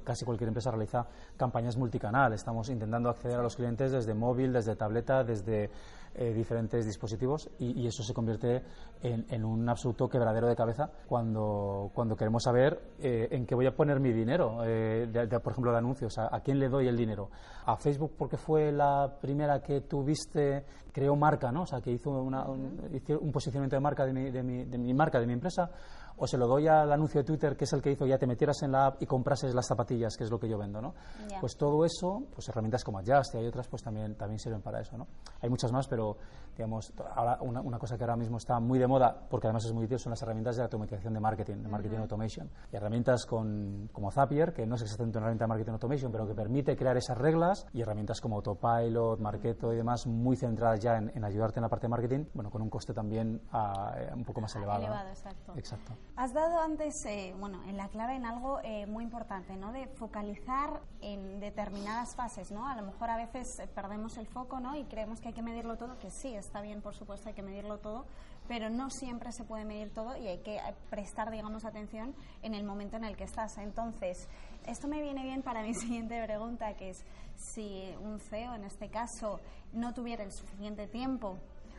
casi 0.05 0.25
cualquier 0.25 0.49
empresa 0.49 0.70
realiza 0.70 1.06
campañas 1.37 1.76
multicanal. 1.76 2.32
Estamos 2.32 2.69
intentando 2.69 3.09
acceder 3.09 3.38
a 3.38 3.43
los 3.43 3.56
clientes 3.56 3.93
desde 3.93 4.14
móvil, 4.14 4.52
desde 4.52 4.76
tableta, 4.76 5.25
desde 5.25 5.70
eh, 6.19 6.33
diferentes 6.33 6.85
dispositivos 6.87 7.51
y, 7.59 7.87
eso 7.87 8.03
se 8.03 8.15
convierte 8.15 8.63
en, 9.03 9.45
un 9.45 9.69
absoluto 9.69 10.09
quebradero 10.09 10.47
de 10.49 10.57
cabeza 10.57 10.91
cuando, 11.07 11.91
cuando 11.95 12.17
queremos 12.17 12.43
saber 12.43 12.81
eh, 12.99 13.29
en 13.31 13.47
qué 13.47 13.55
voy 13.55 13.67
a 13.67 13.77
poner 13.77 14.01
mi 14.01 14.13
dinero, 14.13 14.61
eh, 14.65 15.07
por 15.43 15.53
ejemplo, 15.53 15.73
de 15.73 15.79
anuncios, 15.79 16.19
a, 16.19 16.41
quién 16.41 16.59
le 16.59 16.69
doy 16.69 16.89
el 16.89 16.97
dinero. 16.97 17.31
A 17.67 17.77
Facebook 17.77 18.13
porque 18.17 18.37
fue 18.37 18.73
la 18.73 19.19
primera 19.21 19.61
que 19.61 19.83
tuviste, 19.83 20.65
creó 20.93 21.15
marca, 21.17 21.53
¿no? 21.53 21.63
O 21.63 21.67
sea, 21.67 21.81
que 21.81 21.93
hizo, 21.93 22.11
una, 22.11 22.49
un, 22.49 22.81
un, 23.21 23.33
posicionamiento 23.33 23.77
de 23.77 23.81
marca 23.81 24.05
de 24.07 24.12
mi, 24.12 24.31
de 24.31 24.43
mi, 24.43 24.65
de 24.65 24.79
mi 24.79 24.95
marca, 24.95 25.21
de 25.21 25.27
mi 25.27 25.35
empresa 25.35 25.71
o 26.19 26.27
se 26.27 26.39
lo 26.39 26.47
doy 26.47 26.67
al 26.69 26.91
anuncio 26.93 27.21
de 27.21 27.25
Twitter, 27.25 27.57
que 27.57 27.65
es 27.65 27.73
el 27.73 27.83
que 27.83 27.93
hizo 27.93 28.07
ya 28.07 28.19
te 28.19 28.27
metieras 28.27 28.63
en 28.63 28.73
la 28.73 28.87
app 28.87 29.03
y 29.03 29.07
comprases 29.07 29.55
las 29.55 29.67
zapatillas, 29.67 30.17
que 30.17 30.25
es 30.25 30.31
lo 30.31 30.39
que 30.39 30.49
yo 30.49 30.59
vendo, 30.59 30.81
¿no? 30.81 30.95
Pues 31.41 31.57
todo 31.57 31.85
eso, 31.85 32.23
pues 32.35 32.49
herramientas 32.49 32.85
como 32.85 32.99
Adjust 32.99 33.35
y 33.35 33.39
hay 33.39 33.47
otras, 33.47 33.69
pues 33.69 33.83
también, 33.83 34.15
también 34.15 34.39
sirven 34.39 34.63
para 34.63 34.81
eso, 34.81 34.97
¿no? 34.97 35.07
Hay 35.41 35.51
muchas 35.51 35.73
más, 35.73 35.87
pero, 35.89 36.17
digamos, 36.57 36.93
ahora 37.15 37.39
una, 37.41 37.79
cosa 37.79 37.97
que 37.97 38.05
ahora 38.05 38.17
mismo 38.17 38.39
está 38.39 38.59
muy 38.59 38.79
de 38.79 38.87
moda, 38.87 39.15
porque 39.29 39.47
además 39.47 39.65
es 39.67 39.73
muy 39.73 39.85
útil, 39.85 39.99
son 39.99 40.11
las 40.11 40.23
herramientas 40.23 40.57
de 40.57 40.63
automatización 40.63 41.13
de 41.13 41.21
marketing, 41.21 41.57
de 41.57 41.69
marketing 41.69 41.99
automation. 41.99 42.51
Y 42.73 42.77
herramientas 42.77 43.27
con, 43.27 43.89
como 43.93 44.11
Zapier, 44.11 44.53
que 44.53 44.67
no 44.67 44.77
es 44.77 44.83
exactamente 44.83 45.19
una 45.19 45.27
herramienta 45.27 45.45
de 45.45 45.49
marketing 45.49 45.73
automation, 45.73 46.12
pero 46.12 46.27
que 46.27 46.35
permite 46.35 46.77
crear 46.77 46.97
esas 46.97 47.19
reglas, 47.19 47.67
y 47.73 47.83
herramientas 47.83 48.21
como 48.21 48.37
Autopilot, 48.37 49.21
Marketo 49.21 49.73
y 49.73 49.77
demás, 49.77 50.07
muy 50.07 50.37
centradas 50.37 50.81
ya 50.81 50.97
en, 50.97 51.25
ayudarte 51.25 51.59
en 51.59 51.62
la 51.62 51.69
parte 51.69 51.87
de 51.87 51.91
marketing, 51.91 52.25
bueno, 52.35 52.51
con 52.51 52.62
un 52.62 52.71
coste 52.71 52.95
también 52.95 53.41
ah, 53.53 53.95
eh, 53.99 54.11
un 54.15 54.25
poco 54.25 54.41
más 54.41 54.55
elevado. 54.57 54.81
Elevado, 54.81 55.09
exacto. 55.09 55.53
Exacto. 55.57 55.93
Has 56.14 56.32
dado 56.32 56.61
antes, 56.61 57.05
eh, 57.05 57.35
bueno, 57.38 57.62
en 57.64 57.76
la 57.76 57.88
clave 57.88 58.14
en 58.14 58.25
algo 58.25 58.61
eh, 58.62 58.87
muy 58.87 59.05
importante, 59.05 59.55
¿no? 59.56 59.73
De 59.73 59.87
focalizar 59.87 60.81
en 61.03 61.41
determinadas 61.41 62.17
fases, 62.17 62.50
¿no? 62.50 62.67
A 62.67 62.75
lo 62.75 62.82
mejor 62.82 63.11
a 63.11 63.17
veces 63.17 63.58
eh, 63.58 63.67
perdemos 63.67 64.17
el 64.17 64.26
foco, 64.26 64.58
¿no? 64.58 64.75
Y 64.76 64.85
creemos 64.85 65.20
que 65.20 65.29
hay 65.29 65.35
que 65.35 65.43
medirlo 65.43 65.76
todo, 65.76 65.99
que 65.99 66.11
sí, 66.11 66.35
está 66.35 66.62
bien, 66.62 66.81
por 66.81 66.94
supuesto, 66.94 67.29
hay 67.29 67.35
que 67.35 67.43
medirlo 67.43 67.79
todo, 67.81 68.06
pero 68.49 68.70
no 68.70 68.88
siempre 68.88 69.31
se 69.31 69.44
puede 69.44 69.67
medir 69.67 69.93
todo 69.93 70.17
y 70.17 70.26
hay 70.26 70.38
que 70.38 70.58
prestar, 70.88 71.31
digamos, 71.31 71.67
atención 71.67 72.14
en 72.43 72.55
el 72.55 72.64
momento 72.64 72.97
en 72.97 73.05
el 73.05 73.14
que 73.14 73.25
estás. 73.25 73.59
Entonces, 73.59 74.26
esto 74.67 74.88
me 74.88 75.02
viene 75.02 75.23
bien 75.23 75.43
para 75.43 75.62
mi 75.62 75.75
siguiente 75.75 76.23
pregunta, 76.25 76.75
que 76.76 76.91
es 76.91 77.05
si 77.37 77.94
un 78.00 78.20
CEO, 78.20 78.55
en 78.55 78.64
este 78.64 78.88
caso, 78.88 79.38
no 79.75 79.93
tuviera 79.93 80.25
el 80.25 80.32
suficiente 80.32 80.87
tiempo 80.87 81.37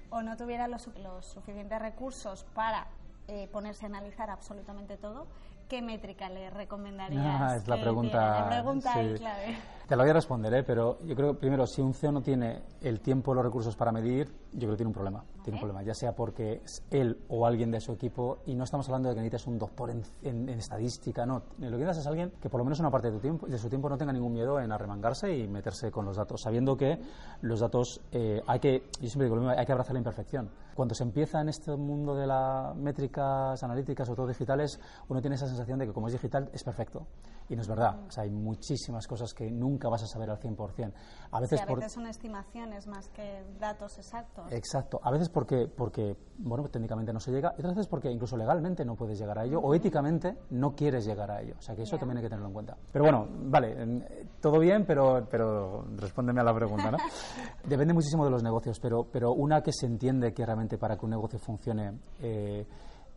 o 0.10 0.22
no 0.22 0.38
tuviera 0.38 0.68
los, 0.68 0.88
los 0.98 1.26
suficientes 1.26 1.80
recursos 1.80 2.46
para 2.54 2.88
eh, 3.28 3.48
ponerse 3.52 3.86
a 3.86 3.90
analizar 3.90 4.30
absolutamente 4.30 4.98
todo, 4.98 5.28
¿qué 5.68 5.82
métrica 5.82 6.30
le 6.30 6.50
recomendarías? 6.50 7.42
Ah, 7.42 7.56
es 7.58 7.68
la 7.68 7.80
pregunta, 7.80 8.40
la 8.42 8.50
pregunta 8.50 8.94
clave. 9.18 9.58
Te 9.88 9.96
lo 9.96 10.04
voy 10.04 10.10
a 10.10 10.16
responder, 10.16 10.54
¿eh? 10.54 10.64
pero 10.64 11.00
yo 11.06 11.16
creo 11.16 11.34
que 11.34 11.40
primero, 11.40 11.66
si 11.66 11.82
un 11.82 11.94
CEO 11.94 12.12
no 12.12 12.22
tiene 12.22 12.62
el 12.82 13.00
tiempo 13.00 13.32
o 13.32 13.34
los 13.34 13.46
recursos 13.46 13.78
para 13.78 13.94
medir, 13.94 14.28
yo 14.52 14.60
creo 14.60 14.72
que 14.72 14.78
tiene 14.78 14.90
un 14.90 14.94
problema. 14.94 15.24
Tiene 15.44 15.56
un 15.56 15.62
problema, 15.62 15.82
ya 15.82 15.94
sea 15.94 16.14
porque 16.14 16.62
es 16.62 16.84
él 16.92 17.24
o 17.30 17.46
alguien 17.46 17.72
de 17.72 17.80
su 17.80 17.94
equipo, 17.94 18.40
y 18.46 18.56
no 18.56 18.66
estamos 18.66 18.86
hablando 18.90 19.08
de 19.08 19.16
que 19.16 19.22
necesites 19.22 19.48
un 19.48 19.58
doctor 19.58 19.92
en, 20.24 20.50
estadística, 20.50 21.26
no. 21.26 21.44
Lo 21.60 21.78
que 21.78 21.86
necesitas 21.86 22.00
es 22.00 22.08
alguien 22.08 22.34
que 22.42 22.50
por 22.50 22.60
lo 22.60 22.66
menos 22.66 22.82
una 22.82 22.92
parte 22.92 23.08
de, 23.08 23.14
tu 23.14 23.22
tiempo, 23.22 23.48
de 23.48 23.58
su 23.58 23.70
tiempo 23.70 23.88
no 23.88 23.98
tenga 23.98 24.12
ningún 24.12 24.34
miedo 24.34 24.60
en 24.60 24.74
arremangarse 24.74 25.34
y 25.34 25.48
meterse 25.48 25.90
con 25.90 26.04
los 26.04 26.18
datos, 26.18 26.42
sabiendo 26.42 26.76
que 26.76 27.00
los 27.40 27.62
datos 27.62 28.02
eh, 28.12 28.42
hay 28.46 28.60
que, 28.60 28.90
yo 29.00 29.08
siempre 29.08 29.28
digo 29.28 29.38
lo 29.38 29.44
mismo, 29.44 29.58
hay 29.58 29.66
que 29.66 29.72
abrazar 29.72 29.94
la 29.94 30.00
imperfección. 30.00 30.50
Cuando 30.76 30.96
se 30.96 31.04
empieza 31.04 31.40
en 31.40 31.48
este 31.48 31.76
mundo 31.78 32.14
de 32.14 32.28
las 32.28 32.76
métricas 32.76 33.64
analíticas, 33.64 34.10
o 34.10 34.16
todo 34.16 34.28
digitales, 34.28 34.80
uno 35.08 35.22
tiene 35.22 35.36
esa 35.38 35.48
sensación 35.48 35.80
de 35.80 35.88
que 35.88 35.94
como 35.94 36.08
es 36.08 36.14
digital 36.14 36.50
es 36.52 36.64
perfecto. 36.64 37.08
Y 37.50 37.56
no 37.56 37.62
es 37.62 37.68
verdad. 37.68 38.00
O 38.08 38.12
sea, 38.12 38.24
hay 38.24 38.30
muchísimas 38.30 39.08
cosas 39.08 39.34
que 39.34 39.50
nunca 39.50 39.77
vas 39.86 40.02
a 40.02 40.08
saber 40.08 40.30
al 40.32 40.40
100%. 40.40 40.92
A 41.30 41.40
veces, 41.40 41.62
a 41.62 41.66
veces 41.66 41.92
son 41.92 42.08
estimaciones 42.08 42.88
más 42.88 43.10
que 43.10 43.44
datos 43.60 43.98
exactos. 43.98 44.52
Exacto. 44.52 45.00
A 45.04 45.12
veces 45.12 45.30
porque, 45.30 45.68
porque 45.68 46.16
bueno, 46.40 46.68
técnicamente 46.70 47.14
no 47.14 47.20
se 47.20 47.32
llega, 47.32 47.54
y 47.58 47.60
otras 47.60 47.76
veces 47.76 47.88
porque 47.88 48.10
incluso 48.10 48.36
legalmente 48.38 48.84
no 48.86 48.96
puedes 48.96 49.20
llegar 49.20 49.38
a 49.38 49.46
ello, 49.46 49.60
o 49.60 49.76
éticamente 49.76 50.38
no 50.50 50.74
quieres 50.74 51.06
llegar 51.06 51.30
a 51.30 51.42
ello. 51.42 51.56
O 51.60 51.62
sea, 51.62 51.76
que 51.76 51.84
eso 51.84 51.98
también 51.98 52.18
hay 52.18 52.24
que 52.24 52.30
tenerlo 52.30 52.48
en 52.48 52.54
cuenta. 52.54 52.78
Pero 52.92 53.04
bueno, 53.04 53.28
vale, 53.30 54.26
todo 54.40 54.60
bien, 54.60 54.86
pero, 54.86 55.28
pero 55.30 55.86
respóndeme 55.98 56.42
a 56.42 56.44
la 56.44 56.54
pregunta, 56.56 56.90
¿no? 56.90 56.98
Depende 57.68 57.94
muchísimo 57.94 58.24
de 58.26 58.32
los 58.32 58.42
negocios, 58.42 58.80
pero, 58.80 59.04
pero 59.12 59.34
una 59.34 59.62
que 59.62 59.72
se 59.72 59.86
entiende 59.86 60.34
que 60.34 60.46
realmente 60.46 60.78
para 60.78 60.98
que 60.98 61.06
un 61.06 61.12
negocio 61.12 61.38
funcione... 61.38 62.00
Eh, 62.22 62.66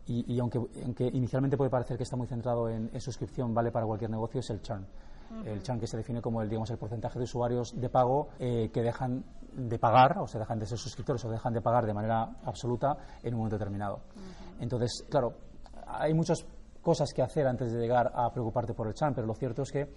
y, 0.07 0.39
aunque, 0.39 0.59
aunque, 0.83 1.05
inicialmente 1.05 1.55
puede 1.55 1.69
parecer 1.69 1.95
que 1.95 2.03
está 2.03 2.17
muy 2.17 2.27
centrado 2.27 2.69
en, 2.69 2.89
suscripción, 2.99 3.53
vale 3.53 3.71
para 3.71 3.85
cualquier 3.85 4.09
negocio, 4.09 4.39
es 4.39 4.49
el 4.49 4.61
churn. 4.61 4.85
El 5.45 5.61
churn 5.61 5.79
que 5.79 5.87
se 5.87 5.97
define 5.97 6.21
como 6.21 6.41
el, 6.41 6.49
digamos, 6.49 6.69
el 6.69 6.77
porcentaje 6.77 7.17
de 7.17 7.23
usuarios 7.23 7.73
de 7.79 7.89
pago 7.89 8.29
eh, 8.39 8.69
que 8.71 8.81
dejan 8.81 9.23
de 9.53 9.79
pagar, 9.79 10.17
o 10.19 10.27
se 10.27 10.39
dejan 10.39 10.59
de 10.59 10.65
ser 10.65 10.77
suscriptores 10.77 11.23
o 11.25 11.29
dejan 11.29 11.53
de 11.53 11.61
pagar 11.61 11.85
de 11.85 11.93
manera 11.93 12.23
absoluta 12.45 12.97
en 13.21 13.33
un 13.33 13.39
momento 13.39 13.57
determinado. 13.57 14.01
Entonces, 14.59 15.05
claro, 15.09 15.33
hay 15.87 16.13
muchas 16.13 16.45
cosas 16.81 17.11
que 17.13 17.21
hacer 17.21 17.47
antes 17.47 17.71
de 17.71 17.79
llegar 17.79 18.11
a 18.13 18.31
preocuparte 18.31 18.73
por 18.73 18.87
el 18.87 18.93
churn, 18.93 19.13
pero 19.13 19.27
lo 19.27 19.33
cierto 19.33 19.63
es 19.63 19.71
que 19.71 19.93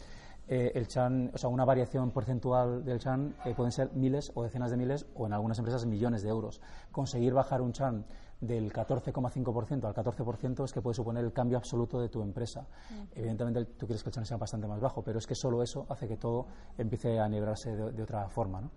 eh, 0.47 0.73
el 0.75 0.89
churn, 0.89 1.31
o 1.33 1.39
sea, 1.39 1.49
una 1.49 1.65
variación 1.65 2.11
porcentual 2.11 2.85
del 2.85 2.99
churn 2.99 3.35
eh, 3.45 3.55
pueden 3.55 3.73
ser 3.73 3.93
miles 3.95 4.31
o 4.35 4.43
decenas 4.43 4.71
de 4.71 4.77
miles 4.77 5.07
o 5.15 5.27
en 5.27 5.33
algunas 5.33 5.59
empresas 5.59 5.87
millones 5.87 6.23
de 6.23 6.29
euros. 6.29 6.61
Conseguir 6.93 7.33
bajar 7.33 7.63
un 7.63 7.73
churn 7.73 8.05
del 8.41 8.73
14,5% 8.73 9.85
al 9.85 9.95
14% 9.95 10.65
es 10.65 10.73
que 10.73 10.83
puede 10.83 10.95
suponer 10.95 11.25
el 11.25 11.33
cambio 11.33 11.57
absoluto 11.57 11.99
de 11.99 12.11
tu 12.11 12.21
empresa. 12.23 12.63
Mm. 12.63 13.19
Evidentemente 13.19 13.65
tú 13.65 13.87
quieres 13.87 14.03
que 14.03 14.11
el 14.11 14.15
churn 14.15 14.27
sea 14.27 14.37
bastante 14.37 14.67
más 14.67 14.81
bajo, 14.81 15.03
pero 15.03 15.19
es 15.19 15.27
que 15.27 15.35
solo 15.35 15.63
eso 15.63 15.87
hace 15.89 16.07
que 16.07 16.17
todo 16.17 16.47
empiece 16.77 17.19
a 17.19 17.29
nivelarse 17.29 17.75
de, 17.75 18.03
otra 18.03 18.29
forma. 18.29 18.61
¿no? 18.61 18.71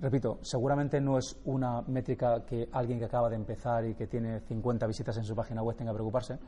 repito, 0.00 0.38
seguramente 0.42 1.00
no 1.00 1.18
es 1.18 1.36
una 1.44 1.82
métrica 1.82 2.44
que 2.46 2.68
alguien 2.72 2.98
que 2.98 3.04
acaba 3.04 3.28
de 3.28 3.36
empezar 3.36 3.84
y 3.84 3.94
que 3.94 4.06
tiene 4.06 4.40
50 4.40 4.86
visitas 4.86 5.16
en 5.16 5.24
su 5.24 5.34
página 5.34 5.62
web 5.62 5.76
tenga 5.76 5.90
que 5.90 5.96
preocuparse, 5.96 6.38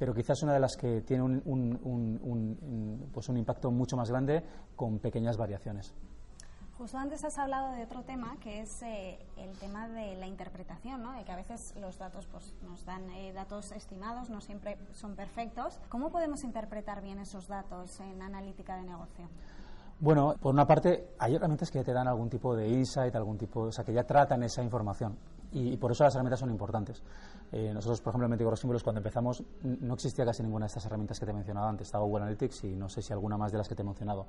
pero 0.00 0.14
quizás 0.14 0.42
una 0.42 0.54
de 0.54 0.60
las 0.60 0.78
que 0.78 1.02
tiene 1.02 1.22
un, 1.22 1.42
un, 1.44 3.10
pues 3.12 3.28
un 3.28 3.36
impacto 3.36 3.70
mucho 3.70 3.98
más 3.98 4.08
grande 4.08 4.42
con 4.74 4.98
pequeñas 4.98 5.36
variaciones. 5.36 5.92
Justo 6.78 6.96
antes 6.96 7.22
has 7.22 7.38
hablado 7.38 7.72
de 7.72 7.84
otro 7.84 8.02
tema, 8.04 8.34
que 8.40 8.62
es 8.62 8.80
eh, 8.80 9.18
el 9.36 9.58
tema 9.58 9.88
de 9.88 10.16
la 10.16 10.26
interpretación, 10.26 11.02
¿no? 11.02 11.12
de 11.12 11.22
que 11.24 11.32
a 11.32 11.36
veces 11.36 11.74
los 11.78 11.98
datos 11.98 12.26
pues, 12.28 12.54
nos 12.62 12.82
dan 12.86 13.10
eh, 13.10 13.34
datos 13.34 13.72
estimados, 13.72 14.30
no 14.30 14.40
siempre 14.40 14.78
son 14.92 15.14
perfectos. 15.14 15.78
¿Cómo 15.90 16.08
podemos 16.08 16.44
interpretar 16.44 17.02
bien 17.02 17.18
esos 17.18 17.46
datos 17.46 18.00
en 18.00 18.22
analítica 18.22 18.76
de 18.76 18.84
negocio? 18.84 19.28
Bueno, 19.98 20.34
por 20.40 20.54
una 20.54 20.66
parte, 20.66 21.10
hay 21.18 21.34
herramientas 21.34 21.70
que 21.70 21.84
te 21.84 21.92
dan 21.92 22.08
algún 22.08 22.30
tipo 22.30 22.56
de 22.56 22.66
insight, 22.66 23.14
algún 23.14 23.36
tipo, 23.36 23.64
o 23.64 23.72
sea, 23.72 23.84
que 23.84 23.92
ya 23.92 24.04
tratan 24.04 24.42
esa 24.44 24.62
información. 24.62 25.18
Y, 25.52 25.76
por 25.76 25.90
eso 25.90 26.04
las 26.04 26.14
herramientas 26.14 26.40
son 26.40 26.50
importantes. 26.50 27.02
Eh, 27.52 27.72
nosotros, 27.74 28.00
por 28.00 28.12
ejemplo, 28.12 28.26
en 28.26 28.30
Médico 28.30 28.54
Símbolos, 28.54 28.82
cuando 28.82 29.00
empezamos, 29.00 29.42
no 29.62 29.94
existía 29.94 30.24
casi 30.24 30.42
ninguna 30.42 30.64
de 30.64 30.68
estas 30.68 30.86
herramientas 30.86 31.18
que 31.18 31.26
te 31.26 31.32
he 31.32 31.34
mencionado 31.34 31.66
antes. 31.66 31.88
Estaba 31.88 32.04
Google 32.04 32.22
Analytics 32.22 32.64
y 32.64 32.76
no 32.76 32.88
sé 32.88 33.02
si 33.02 33.12
alguna 33.12 33.36
más 33.36 33.50
de 33.50 33.58
las 33.58 33.68
que 33.68 33.74
te 33.74 33.82
he 33.82 33.84
mencionado. 33.84 34.26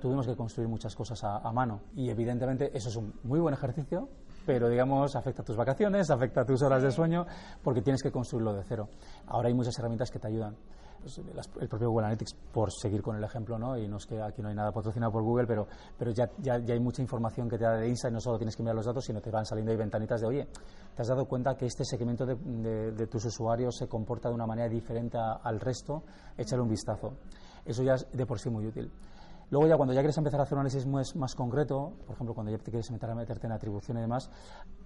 tuvimos 0.00 0.26
que 0.26 0.36
construir 0.36 0.68
muchas 0.68 0.94
cosas 0.94 1.24
a, 1.24 1.38
a, 1.38 1.52
mano. 1.52 1.80
Y 1.96 2.10
evidentemente 2.10 2.70
eso 2.76 2.88
es 2.88 2.96
un 2.96 3.12
muy 3.24 3.40
buen 3.40 3.54
ejercicio, 3.54 4.08
pero 4.46 4.68
digamos, 4.68 5.16
afecta 5.16 5.42
a 5.42 5.44
tus 5.44 5.56
vacaciones, 5.56 6.10
afecta 6.10 6.42
a 6.42 6.44
tus 6.44 6.62
horas 6.62 6.82
de 6.82 6.92
sueño, 6.92 7.26
porque 7.64 7.82
tienes 7.82 8.02
que 8.02 8.12
construirlo 8.12 8.52
de 8.52 8.62
cero. 8.62 8.88
Ahora 9.26 9.48
hay 9.48 9.54
muchas 9.54 9.76
herramientas 9.78 10.10
que 10.10 10.18
te 10.18 10.28
ayudan. 10.28 10.56
Pues, 11.00 11.18
el 11.60 11.68
propio 11.68 11.88
Google 11.88 12.06
Analytics, 12.06 12.34
por 12.52 12.70
seguir 12.70 13.00
con 13.00 13.16
el 13.16 13.24
ejemplo, 13.24 13.58
¿no? 13.58 13.76
y 13.76 13.88
no 13.88 13.96
es 13.96 14.04
que 14.04 14.20
aquí 14.20 14.42
no 14.42 14.48
hay 14.48 14.54
nada 14.54 14.70
patrocinado 14.70 15.10
por 15.10 15.22
Google, 15.22 15.46
pero, 15.46 15.66
pero 15.98 16.10
ya, 16.10 16.30
ya, 16.38 16.58
ya, 16.58 16.74
hay 16.74 16.80
mucha 16.80 17.00
información 17.00 17.48
que 17.48 17.56
te 17.56 17.64
da 17.64 17.76
de 17.76 17.88
Insight, 17.88 18.12
no 18.12 18.20
solo 18.20 18.36
tienes 18.36 18.54
que 18.54 18.62
mirar 18.62 18.76
los 18.76 18.84
datos, 18.84 19.04
sino 19.04 19.20
te 19.20 19.30
van 19.30 19.46
saliendo 19.46 19.72
ahí 19.72 19.78
ventanitas 19.78 20.20
de, 20.20 20.26
oye, 20.26 20.48
¿te 20.94 21.02
has 21.02 21.08
dado 21.08 21.24
cuenta 21.24 21.56
que 21.56 21.64
este 21.64 21.84
segmento 21.84 22.26
de, 22.26 22.92
de, 22.92 23.06
tus 23.06 23.24
usuarios 23.24 23.76
se 23.78 23.88
comporta 23.88 24.28
de 24.28 24.34
una 24.34 24.46
manera 24.46 24.68
diferente 24.68 25.16
al 25.18 25.58
resto? 25.58 26.02
Échale 26.36 26.62
un 26.62 26.68
vistazo. 26.68 27.14
Eso 27.64 27.82
ya 27.82 27.94
es 27.94 28.06
de 28.12 28.26
por 28.26 28.38
sí 28.38 28.50
muy 28.50 28.66
útil. 28.66 28.92
Luego 29.50 29.66
ya 29.66 29.76
cuando 29.76 29.92
ya 29.92 30.00
quieres 30.00 30.16
empezar 30.16 30.38
a 30.38 30.44
hacer 30.44 30.54
un 30.54 30.60
análisis 30.60 30.86
más, 30.86 31.16
más 31.16 31.34
concreto, 31.34 31.92
por 32.06 32.14
ejemplo, 32.14 32.34
cuando 32.34 32.52
ya 32.52 32.58
te 32.58 32.70
quieres 32.70 32.88
meter 32.92 33.10
a 33.10 33.16
meterte 33.16 33.48
en 33.48 33.52
atribución 33.52 33.98
y 33.98 34.00
demás, 34.00 34.30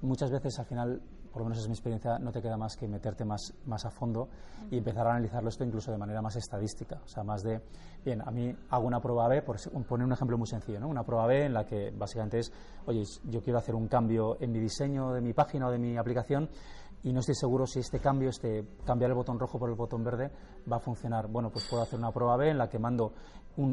muchas 0.00 0.30
veces 0.30 0.58
al 0.58 0.64
final, 0.64 1.02
por 1.30 1.42
lo 1.42 1.44
menos 1.44 1.58
es 1.58 1.68
mi 1.68 1.74
experiencia, 1.74 2.18
no 2.18 2.32
te 2.32 2.40
queda 2.40 2.56
más 2.56 2.74
que 2.74 2.88
meterte 2.88 3.26
más, 3.26 3.52
más 3.66 3.84
a 3.84 3.90
fondo 3.90 4.30
y 4.70 4.78
empezar 4.78 5.06
a 5.06 5.10
analizarlo 5.10 5.50
esto 5.50 5.64
incluso 5.64 5.92
de 5.92 5.98
manera 5.98 6.22
más 6.22 6.36
estadística. 6.36 6.98
O 7.04 7.08
sea, 7.08 7.22
más 7.22 7.42
de, 7.42 7.60
bien, 8.06 8.22
a 8.22 8.30
mí 8.30 8.56
hago 8.70 8.86
una 8.86 9.00
prueba 9.00 9.28
B, 9.28 9.42
por 9.42 9.56
poner 9.86 10.06
un 10.06 10.12
ejemplo 10.14 10.38
muy 10.38 10.46
sencillo, 10.46 10.80
¿no? 10.80 10.88
Una 10.88 11.04
prueba 11.04 11.26
B 11.26 11.44
en 11.44 11.52
la 11.52 11.66
que 11.66 11.90
básicamente 11.90 12.38
es, 12.38 12.50
oye, 12.86 13.02
yo 13.24 13.42
quiero 13.42 13.58
hacer 13.58 13.74
un 13.74 13.86
cambio 13.86 14.40
en 14.40 14.50
mi 14.50 14.60
diseño 14.60 15.12
de 15.12 15.20
mi 15.20 15.34
página 15.34 15.68
o 15.68 15.70
de 15.70 15.78
mi 15.78 15.98
aplicación 15.98 16.48
y 17.04 17.12
no 17.12 17.20
estoy 17.20 17.34
seguro 17.34 17.66
si 17.66 17.80
este 17.80 18.00
cambio, 18.00 18.30
este 18.30 18.66
cambiar 18.86 19.10
el 19.10 19.14
botón 19.14 19.38
rojo 19.38 19.58
por 19.58 19.68
el 19.68 19.76
botón 19.76 20.02
verde, 20.02 20.30
va 20.70 20.78
a 20.78 20.80
funcionar. 20.80 21.28
Bueno, 21.28 21.50
pues 21.50 21.68
puedo 21.68 21.82
hacer 21.82 21.98
una 21.98 22.10
prueba 22.10 22.34
B 22.38 22.48
en 22.48 22.56
la 22.56 22.70
que 22.70 22.78
mando 22.78 23.12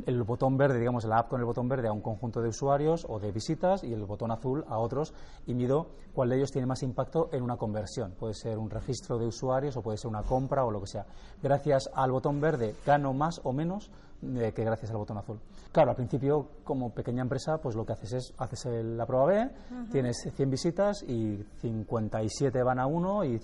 el 0.05 0.23
botón 0.23 0.57
verde, 0.57 0.79
digamos, 0.79 1.05
la 1.05 1.19
app 1.19 1.29
con 1.29 1.39
el 1.39 1.45
botón 1.45 1.67
verde 1.67 1.87
a 1.87 1.91
un 1.91 2.01
conjunto 2.01 2.41
de 2.41 2.49
usuarios 2.49 3.05
o 3.09 3.19
de 3.19 3.31
visitas 3.31 3.83
y 3.83 3.93
el 3.93 4.05
botón 4.05 4.31
azul 4.31 4.63
a 4.67 4.77
otros 4.77 5.13
y 5.45 5.53
mido 5.53 5.87
cuál 6.13 6.29
de 6.29 6.37
ellos 6.37 6.51
tiene 6.51 6.67
más 6.67 6.83
impacto 6.83 7.29
en 7.31 7.43
una 7.43 7.57
conversión. 7.57 8.11
Puede 8.11 8.33
ser 8.33 8.57
un 8.57 8.69
registro 8.69 9.17
de 9.17 9.25
usuarios 9.25 9.75
o 9.77 9.81
puede 9.81 9.97
ser 9.97 10.09
una 10.09 10.23
compra 10.23 10.63
o 10.65 10.71
lo 10.71 10.81
que 10.81 10.87
sea. 10.87 11.05
Gracias 11.41 11.89
al 11.93 12.11
botón 12.11 12.39
verde 12.41 12.75
gano 12.85 13.13
más 13.13 13.41
o 13.43 13.53
menos 13.53 13.91
que 14.21 14.63
gracias 14.63 14.91
al 14.91 14.97
botón 14.97 15.17
azul. 15.17 15.39
Claro, 15.71 15.91
al 15.91 15.95
principio, 15.95 16.47
como 16.63 16.93
pequeña 16.93 17.23
empresa, 17.23 17.57
pues 17.57 17.75
lo 17.75 17.85
que 17.85 17.93
haces 17.93 18.13
es, 18.13 18.33
haces 18.37 18.65
la 18.83 19.05
prueba 19.05 19.25
B, 19.25 19.49
tienes 19.91 20.17
100 20.35 20.49
visitas 20.49 21.03
y 21.03 21.43
57 21.59 22.61
van 22.61 22.79
a 22.79 22.85
uno, 22.85 23.23
y, 23.23 23.37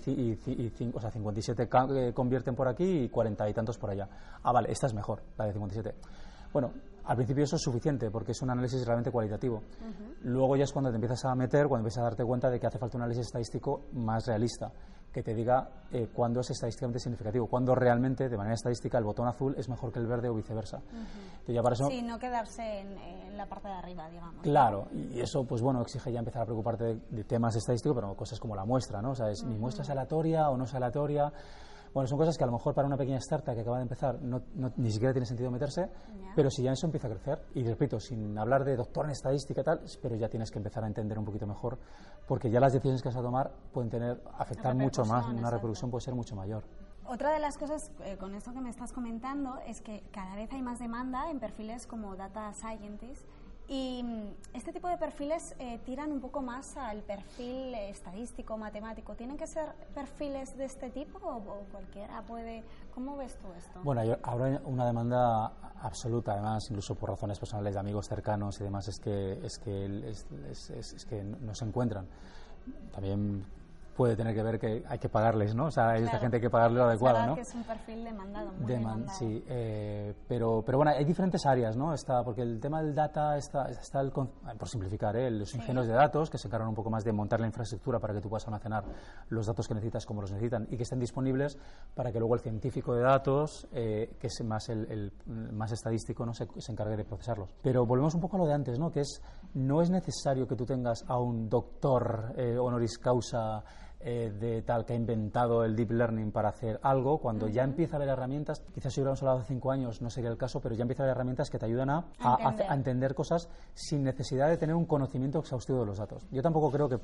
o 0.94 1.00
sea, 1.00 1.10
57 1.10 1.68
eh, 1.96 2.12
convierten 2.14 2.54
por 2.54 2.68
aquí 2.68 3.04
y 3.04 3.08
40 3.08 3.48
y 3.48 3.54
tantos 3.54 3.76
por 3.76 3.90
allá. 3.90 4.08
Ah, 4.42 4.52
vale, 4.52 4.70
esta 4.70 4.86
es 4.86 4.94
mejor, 4.94 5.22
la 5.36 5.46
de 5.46 5.52
57. 5.52 5.94
Bueno, 6.52 6.72
al 7.04 7.16
principio 7.16 7.44
eso 7.44 7.56
es 7.56 7.62
suficiente 7.62 8.10
porque 8.10 8.32
es 8.32 8.42
un 8.42 8.50
análisis 8.50 8.84
realmente 8.84 9.10
cualitativo. 9.10 9.62
Luego 10.22 10.56
ya 10.56 10.64
es 10.64 10.72
cuando 10.72 10.90
te 10.90 10.96
empiezas 10.96 11.24
a 11.24 11.34
meter, 11.34 11.66
cuando 11.66 11.86
empiezas 11.86 12.02
a 12.02 12.04
darte 12.04 12.24
cuenta 12.24 12.50
de 12.50 12.60
que 12.60 12.66
hace 12.66 12.78
falta 12.78 12.96
un 12.96 13.02
análisis 13.02 13.26
estadístico 13.26 13.82
más 13.92 14.26
realista 14.26 14.72
que 15.12 15.22
te 15.22 15.34
diga 15.34 15.68
eh, 15.90 16.08
cuándo 16.12 16.40
es 16.40 16.50
estadísticamente 16.50 16.98
significativo, 16.98 17.46
cuándo 17.46 17.74
realmente, 17.74 18.28
de 18.28 18.36
manera 18.36 18.54
estadística, 18.54 18.98
el 18.98 19.04
botón 19.04 19.26
azul 19.26 19.54
es 19.56 19.68
mejor 19.68 19.90
que 19.90 19.98
el 19.98 20.06
verde 20.06 20.28
o 20.28 20.34
viceversa. 20.34 20.80
sí, 21.88 22.02
no 22.02 22.18
quedarse 22.18 22.80
en, 22.80 23.36
la 23.36 23.46
parte 23.46 23.68
de 23.68 23.74
arriba, 23.74 24.08
digamos. 24.10 24.42
Claro, 24.42 24.88
y 24.92 25.20
eso, 25.20 25.44
pues 25.44 25.62
bueno, 25.62 25.80
exige 25.80 26.12
ya 26.12 26.18
empezar 26.18 26.42
a 26.42 26.44
preocuparte 26.44 27.00
de, 27.10 27.24
temas 27.24 27.56
estadísticos, 27.56 27.96
pero 27.96 28.14
cosas 28.14 28.38
como 28.38 28.54
la 28.54 28.64
muestra, 28.64 29.00
¿no? 29.00 29.12
O 29.12 29.14
sea, 29.14 29.30
es, 29.30 29.42
¿mi 29.44 29.56
muestra 29.56 29.82
es 29.82 29.90
aleatoria 29.90 30.50
o 30.50 30.56
no 30.56 30.64
es 30.64 30.74
aleatoria? 30.74 31.32
Bueno, 31.94 32.06
son 32.06 32.18
cosas 32.18 32.36
que 32.36 32.44
a 32.44 32.46
lo 32.46 32.52
mejor 32.52 32.74
para 32.74 32.86
una 32.86 32.96
pequeña 32.96 33.18
startup 33.18 33.54
que 33.54 33.60
acaba 33.60 33.76
de 33.76 33.82
empezar 33.82 34.20
no, 34.20 34.42
ni 34.76 34.90
siquiera 34.90 35.12
tiene 35.12 35.26
sentido 35.26 35.50
meterse, 35.50 35.88
pero 36.34 36.50
si 36.50 36.62
ya 36.62 36.72
eso 36.72 36.86
empieza 36.86 37.08
a 37.08 37.10
crecer, 37.10 37.42
y 37.54 37.64
repito, 37.64 37.98
sin 37.98 38.36
hablar 38.38 38.64
de 38.64 38.76
doctor 38.76 39.06
en 39.06 39.12
estadística 39.12 39.60
y 39.60 39.64
tal, 39.64 39.80
pero 40.02 40.16
ya 40.16 40.28
tienes 40.28 40.50
que 40.50 40.58
empezar 40.58 40.84
a 40.84 40.86
entender 40.86 41.18
un 41.18 41.24
poquito 41.24 41.46
mejor, 41.46 41.78
porque 42.26 42.50
ya 42.50 42.60
las 42.60 42.72
decisiones 42.72 43.02
que 43.02 43.08
vas 43.08 43.16
a 43.16 43.22
tomar 43.22 43.50
pueden 43.72 43.90
tener, 43.90 44.22
afectar 44.36 44.74
mucho 44.74 45.04
más, 45.04 45.26
una 45.26 45.50
reproducción 45.50 45.90
puede 45.90 46.04
ser 46.04 46.14
mucho 46.14 46.36
mayor. 46.36 46.62
Otra 47.06 47.32
de 47.32 47.38
las 47.38 47.56
cosas 47.56 47.90
eh, 48.04 48.18
con 48.18 48.34
esto 48.34 48.52
que 48.52 48.60
me 48.60 48.68
estás 48.68 48.92
comentando 48.92 49.58
es 49.66 49.80
que 49.80 50.02
cada 50.12 50.34
vez 50.36 50.52
hay 50.52 50.60
más 50.60 50.78
demanda 50.78 51.30
en 51.30 51.40
perfiles 51.40 51.86
como 51.86 52.14
data 52.16 52.52
scientist 52.52 53.24
y 53.68 54.02
mm, 54.02 54.56
este 54.56 54.72
tipo 54.72 54.88
de 54.88 54.96
perfiles 54.96 55.54
eh, 55.58 55.78
tiran 55.84 56.10
un 56.10 56.20
poco 56.20 56.40
más 56.40 56.76
al 56.76 57.02
perfil 57.02 57.74
estadístico, 57.74 58.56
matemático. 58.56 59.14
¿Tienen 59.14 59.36
que 59.36 59.46
ser 59.46 59.74
perfiles 59.94 60.56
de 60.56 60.64
este 60.64 60.90
tipo 60.90 61.18
o, 61.22 61.64
cualquiera 61.70 62.22
puede? 62.22 62.64
¿Cómo 62.94 63.16
ves 63.16 63.36
tú 63.38 63.48
esto? 63.56 63.80
Bueno, 63.84 64.16
ahora 64.22 64.60
una 64.64 64.86
demanda 64.86 65.52
absoluta, 65.82 66.32
además, 66.32 66.66
incluso 66.70 66.94
por 66.94 67.10
razones 67.10 67.38
personales 67.38 67.74
de 67.74 67.80
amigos 67.80 68.08
cercanos 68.08 68.58
y 68.60 68.64
demás, 68.64 68.88
es 68.88 68.98
que, 68.98 69.38
es 69.44 69.58
que, 69.58 70.08
es 70.08 71.06
que 71.08 71.22
no 71.22 71.54
se 71.54 71.64
encuentran. 71.66 72.06
También 72.92 73.44
puede 73.98 74.14
tener 74.14 74.32
que 74.32 74.42
ver 74.44 74.60
que 74.60 74.84
hay 74.88 74.98
que 75.00 75.08
pagarles, 75.08 75.56
¿no? 75.56 75.66
O 75.66 75.70
sea, 75.72 75.90
hay 75.90 76.04
esta 76.04 76.20
gente 76.20 76.36
hay 76.36 76.40
que 76.40 76.50
pagarle 76.50 76.78
lo 76.78 76.84
adecuado, 76.84 77.26
¿no? 77.26 77.34
que 77.34 77.40
es 77.40 77.52
un 77.52 77.64
perfil 77.64 78.04
demandado, 78.04 78.52
muy 78.52 78.66
demandado. 78.72 79.18
Sí, 79.18 79.42
eh, 79.48 80.14
pero, 80.28 80.62
pero 80.64 80.78
bueno, 80.78 80.92
hay 80.96 81.04
diferentes 81.04 81.44
áreas, 81.44 81.76
¿no? 81.76 81.92
Está, 81.92 82.22
porque 82.22 82.42
el 82.42 82.60
tema 82.60 82.80
del 82.80 82.94
data 82.94 83.36
está, 83.36 83.68
está 83.68 84.00
el, 84.00 84.12
por 84.12 84.68
simplificar, 84.68 85.16
¿eh? 85.16 85.28
los 85.32 85.52
ingenieros 85.52 85.88
de 85.88 85.94
datos 85.94 86.30
que 86.30 86.38
se 86.38 86.46
encargan 86.46 86.68
un 86.68 86.76
poco 86.76 86.90
más 86.90 87.02
de 87.02 87.12
montar 87.12 87.40
la 87.40 87.48
infraestructura 87.48 87.98
para 87.98 88.14
que 88.14 88.20
tú 88.20 88.28
puedas 88.28 88.46
almacenar 88.46 88.84
los 89.30 89.46
datos 89.46 89.66
que 89.66 89.74
necesitas 89.74 90.06
como 90.06 90.20
los 90.20 90.30
necesitan 90.30 90.68
y 90.70 90.76
que 90.76 90.84
estén 90.84 91.00
disponibles 91.00 91.58
para 91.96 92.12
que 92.12 92.20
luego 92.20 92.36
el 92.36 92.40
científico 92.40 92.94
de 92.94 93.02
datos, 93.02 93.66
eh, 93.72 94.14
que 94.20 94.28
es 94.28 94.44
más 94.44 94.68
el, 94.68 95.12
más 95.26 95.72
estadístico, 95.72 96.24
¿no? 96.24 96.32
Se, 96.34 96.46
se, 96.58 96.70
encargue 96.70 96.96
de 96.96 97.04
procesarlos. 97.04 97.50
Pero 97.64 97.84
volvemos 97.84 98.14
un 98.14 98.20
poco 98.20 98.36
a 98.36 98.38
lo 98.38 98.46
de 98.46 98.54
antes, 98.54 98.78
¿no? 98.78 98.92
Que 98.92 99.00
es 99.00 99.20
no 99.54 99.82
es 99.82 99.90
necesario 99.90 100.46
que 100.46 100.54
tú 100.54 100.64
tengas 100.64 101.04
a 101.08 101.18
un 101.18 101.48
doctor 101.48 102.32
eh, 102.36 102.56
honoris 102.56 102.98
causa 102.98 103.64
eh, 104.00 104.30
de 104.30 104.62
tal 104.62 104.84
que 104.84 104.92
ha 104.92 104.96
inventado 104.96 105.64
el 105.64 105.74
deep 105.74 105.90
learning 105.90 106.30
para 106.30 106.50
hacer 106.50 106.78
algo, 106.84 107.18
cuando 107.18 107.48
ya 107.48 107.64
empieza 107.64 107.94
a 107.94 107.96
haber 107.96 108.10
herramientas, 108.10 108.62
quizás 108.72 108.92
si 108.92 109.00
hubiéramos 109.00 109.20
hablado 109.22 109.38
hace 109.40 109.48
cinco 109.48 109.72
años 109.72 110.00
no 110.00 110.08
sería 110.08 110.30
el 110.30 110.36
caso, 110.36 110.60
pero 110.60 110.76
ya 110.76 110.82
empieza 110.82 111.02
a 111.02 111.06
haber 111.06 111.16
herramientas 111.16 111.50
que 111.50 111.58
te 111.58 111.66
ayudan 111.66 111.90
a, 111.90 112.04
a, 112.20 112.74
entender. 112.74 113.16
cosas 113.16 113.48
sin 113.74 114.04
necesidad 114.04 114.48
de 114.48 114.56
tener 114.56 114.76
un 114.76 114.86
conocimiento 114.86 115.40
exhaustivo 115.40 115.80
de 115.80 115.86
los 115.86 115.98
datos. 115.98 116.28
Yo 116.30 116.42
tampoco 116.42 116.70
creo 116.70 116.88
que 116.88 116.98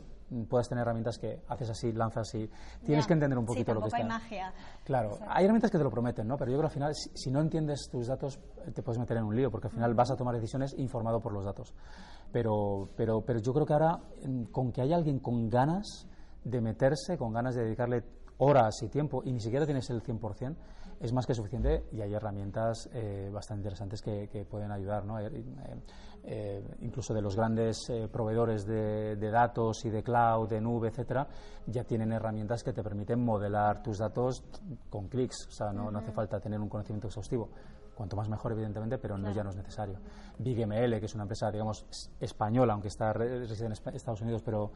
puedas 0.49 0.69
tener 0.69 0.83
herramientas 0.83 1.19
que 1.19 1.41
haces 1.49 1.71
así, 1.71 1.93
lanzas 1.93 2.33
y 2.37 2.49
tienes 2.85 3.09
que 3.09 3.15
entender 3.15 3.39
un 3.39 3.47
poquito 3.47 3.75
lo 3.75 3.81
que 3.81 3.89
está. 3.89 4.05
magia. 4.05 4.53
Claro, 4.85 5.19
hay 5.27 5.45
herramientas 5.45 5.73
que 5.73 5.79
te 5.79 5.85
lo 5.85 5.91
prometen, 5.91 6.29
¿no? 6.29 6.37
Pero 6.37 6.53
yo 6.53 6.59
creo 6.59 6.69
que 6.69 6.75
al 6.75 6.75
final, 6.75 6.95
si, 6.95 7.31
no 7.33 7.41
entiendes 7.41 7.89
tus 7.91 8.07
datos, 8.07 8.39
te 8.73 8.83
puedes 8.83 9.01
meter 9.01 9.17
en 9.17 9.25
un 9.25 9.35
lío, 9.35 9.51
porque 9.51 9.67
al 9.67 9.73
final 9.73 9.95
vas 9.95 10.13
a 10.13 10.17
tomar 10.17 10.37
decisiones 10.37 10.75
informado 10.79 11.21
por 11.21 11.33
los 11.33 11.45
datos. 11.45 11.75
Pero, 12.31 12.89
pero, 12.97 13.23
pero 13.23 13.41
yo 13.41 13.53
creo 13.53 13.67
que 13.67 13.73
ahora, 13.73 13.99
con 14.53 14.71
que 14.71 14.81
haya 14.81 14.95
alguien 14.95 15.19
con 15.19 15.49
ganas, 15.49 16.07
de 16.45 16.61
meterse 16.61 17.17
con 17.17 17.33
ganas 17.33 17.55
de 17.55 17.65
dedicarle 17.65 18.05
horas 18.39 18.83
y 18.83 18.89
tiempo 18.89 19.23
y 19.25 19.33
ni 19.33 19.41
siquiera 19.41 19.65
tienes 19.65 19.89
el 19.91 20.03
100%, 20.03 20.57
es 21.01 21.13
más 21.13 21.27
que 21.27 21.35
suficiente 21.35 21.85
y 21.93 22.01
hay 22.01 22.15
herramientas 22.15 22.89
eh, 22.93 23.31
bastante 23.33 23.61
interesantes 23.61 24.01
que, 24.01 24.47
pueden 24.49 24.71
ayudar. 24.71 25.05
¿no? 25.05 25.19
Eh, 25.21 25.31
eh, 26.27 26.63
incluso 26.81 27.13
de 27.13 27.21
los 27.21 27.37
grandes 27.37 27.93
proveedores 28.11 28.65
de, 28.65 29.31
datos 29.31 29.85
y 29.85 29.91
de 29.91 30.03
cloud, 30.03 30.49
de 30.49 30.61
nube, 30.61 30.89
etcétera, 30.89 31.27
ya 31.67 31.85
tienen 31.85 32.13
herramientas 32.13 32.63
que 32.63 32.73
te 32.73 32.83
permiten 32.83 33.23
modelar 33.23 33.83
tus 33.83 33.99
datos 33.99 34.43
con 34.89 35.09
clics. 35.09 35.47
O 35.49 35.51
sea, 35.51 35.73
no, 35.73 35.91
no 35.91 35.99
hace 35.99 36.13
falta 36.13 36.41
tener 36.41 36.61
un 36.61 36.69
conocimiento 36.69 37.09
exhaustivo 37.09 37.51
Cuanto 37.95 38.17
más 38.17 38.29
mejor, 38.29 38.53
evidentemente, 38.53 38.99
pero 38.99 39.17
no, 39.17 39.31
ya 39.31 39.45
no 39.45 39.51
es 39.51 39.57
necesario. 39.57 40.01
Big 40.39 40.67
ML, 40.67 40.99
que 40.99 41.07
es 41.07 41.15
una 41.15 41.23
empresa, 41.25 41.51
digamos, 41.51 41.87
española, 42.19 42.73
aunque 42.73 42.89
está 42.89 43.13
reside 43.13 43.67
en 43.67 43.73
Estados 43.73 44.21
Unidos, 44.21 44.43
pero, 44.45 44.73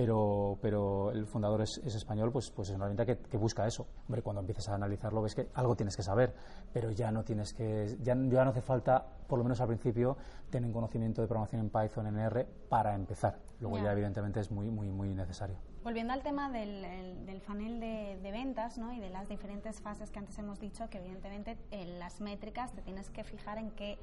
pero, 0.00 0.58
pero 0.62 1.10
el 1.10 1.26
fundador 1.26 1.60
es, 1.60 1.76
español, 1.84 2.32
pues, 2.32 2.50
pues 2.50 2.70
es 2.70 2.74
una 2.74 2.86
herramienta 2.86 3.28
que, 3.28 3.36
busca 3.36 3.66
eso. 3.66 3.86
Hombre, 4.06 4.22
cuando 4.22 4.40
empieces 4.40 4.66
a 4.70 4.74
analizarlo 4.74 5.20
ves 5.20 5.34
que 5.34 5.48
algo 5.52 5.76
tienes 5.76 5.94
que 5.94 6.02
saber, 6.02 6.32
pero 6.72 6.90
ya 6.90 7.10
no 7.10 7.22
tienes 7.22 7.52
que, 7.52 7.98
ya, 8.00 8.14
ya 8.14 8.44
no 8.44 8.50
hace 8.50 8.62
falta, 8.62 9.04
por 9.28 9.38
lo 9.38 9.44
menos 9.44 9.60
al 9.60 9.66
principio, 9.66 10.16
tener 10.48 10.72
conocimiento 10.72 11.20
de 11.20 11.28
programación 11.28 11.60
en 11.60 11.68
Python, 11.68 12.06
en 12.06 12.18
R, 12.18 12.46
para 12.70 12.94
empezar. 12.94 13.40
Luego 13.60 13.76
ya, 13.76 13.92
evidentemente, 13.92 14.40
es 14.40 14.50
muy, 14.50 14.70
muy, 14.70 14.88
muy 14.88 15.14
necesario. 15.14 15.58
Volviendo 15.84 16.14
al 16.14 16.22
tema 16.22 16.50
del, 16.50 17.26
del 17.26 17.42
funnel 17.42 17.78
de, 17.78 18.18
de, 18.22 18.30
ventas 18.32 18.78
¿no? 18.78 18.94
y 18.94 19.00
de 19.00 19.10
las 19.10 19.28
diferentes 19.28 19.82
fases 19.82 20.10
que 20.10 20.18
antes 20.18 20.38
hemos 20.38 20.58
dicho, 20.60 20.88
que 20.88 20.96
evidentemente 20.96 21.58
en 21.72 21.98
las 21.98 22.22
métricas 22.22 22.72
te 22.72 22.80
tienes 22.80 23.10
que 23.10 23.22
fijar 23.22 23.58
en 23.58 23.70
qué 23.72 23.98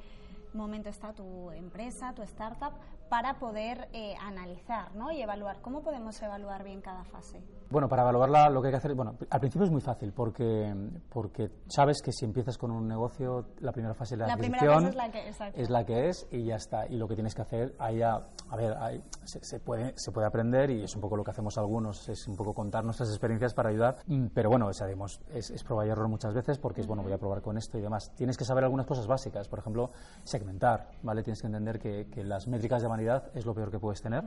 momento 0.54 0.90
está 0.90 1.14
tu 1.14 1.52
empresa, 1.52 2.14
tu 2.14 2.22
startup, 2.24 2.74
para 3.10 3.40
poder 3.40 3.90
eh, 3.94 4.16
analizar 4.20 4.94
¿no? 4.96 5.12
y 5.12 5.22
evaluar. 5.22 5.62
¿Cómo 5.62 5.82
podemos 5.82 6.22
evaluar 6.22 6.64
bien 6.64 6.82
cada 6.82 7.04
fase? 7.06 7.42
Bueno, 7.70 7.90
para 7.90 8.04
evaluarla 8.04 8.50
lo 8.50 8.62
que 8.62 8.68
hay 8.68 8.72
que 8.72 8.78
hacer, 8.78 8.96
bueno, 8.96 9.16
al 9.30 9.40
principio 9.40 9.66
es 9.66 9.72
muy 9.72 9.82
fácil 9.82 10.14
porque, 10.14 10.74
porque 11.10 11.50
sabes 11.68 12.02
que 12.02 12.12
si 12.12 12.26
empiezas 12.26 12.58
con 12.58 12.72
un 12.72 12.88
negocio, 12.88 13.48
la 13.60 13.72
primera 13.72 13.94
fase 13.94 14.16
de 14.16 14.22
la, 14.22 14.28
la 14.28 14.38
fase 14.38 14.88
es 14.88 14.96
la, 14.96 15.12
que, 15.12 15.30
es 15.54 15.70
la 15.70 15.86
que 15.86 16.10
es 16.10 16.28
y 16.32 16.46
ya 16.46 16.56
está. 16.56 16.88
Y 16.88 16.98
lo 16.98 17.08
que 17.08 17.16
tienes 17.16 17.36
que 17.36 17.42
hacer, 17.42 17.76
ahí 17.80 18.02
a, 18.02 18.16
a 18.50 18.56
ver, 18.56 19.02
se, 19.26 19.60
puede, 19.60 19.94
se 19.98 20.12
puede 20.12 20.28
aprender 20.28 20.70
y 20.70 20.84
es 20.84 20.96
un 20.96 21.02
poco 21.02 21.18
lo 21.18 21.24
que 21.24 21.32
hacemos 21.32 21.58
algunos, 21.58 22.08
es 22.08 22.28
un 22.28 22.36
poco 22.36 22.54
contar 22.54 22.84
nuestras 22.86 23.10
experiencias 23.10 23.54
para 23.54 23.70
ayudar. 23.70 23.98
Mm, 24.08 24.28
pero 24.34 24.50
bueno, 24.50 24.72
sabemos, 24.74 25.20
es, 25.34 25.50
es 25.50 25.64
probar 25.64 25.88
y 25.88 25.90
error 25.90 26.08
muchas 26.08 26.34
veces 26.34 26.58
porque 26.58 26.82
es, 26.82 26.88
bueno, 26.88 27.04
voy 27.04 27.14
a 27.14 27.18
probar 27.18 27.42
con 27.42 27.58
esto 27.58 27.78
y 27.78 27.82
demás. 27.82 28.12
Tienes 28.16 28.38
que 28.38 28.46
saber 28.46 28.64
algunas 28.64 28.86
cosas 28.86 29.08
básicas, 29.08 29.48
por 29.48 29.60
ejemplo, 29.60 29.92
segmentar, 30.24 30.90
¿vale? 31.04 31.24
Tienes 31.24 31.42
que 31.42 31.48
entender 31.48 31.80
que, 31.80 32.08
que 32.10 32.24
las 32.24 32.48
métricas 32.48 32.82
de 32.82 32.88
vanidad 32.88 33.30
es 33.34 33.46
lo 33.46 33.54
peor 33.54 33.72
que 33.72 33.80
puedes 33.80 34.02
tener. 34.02 34.24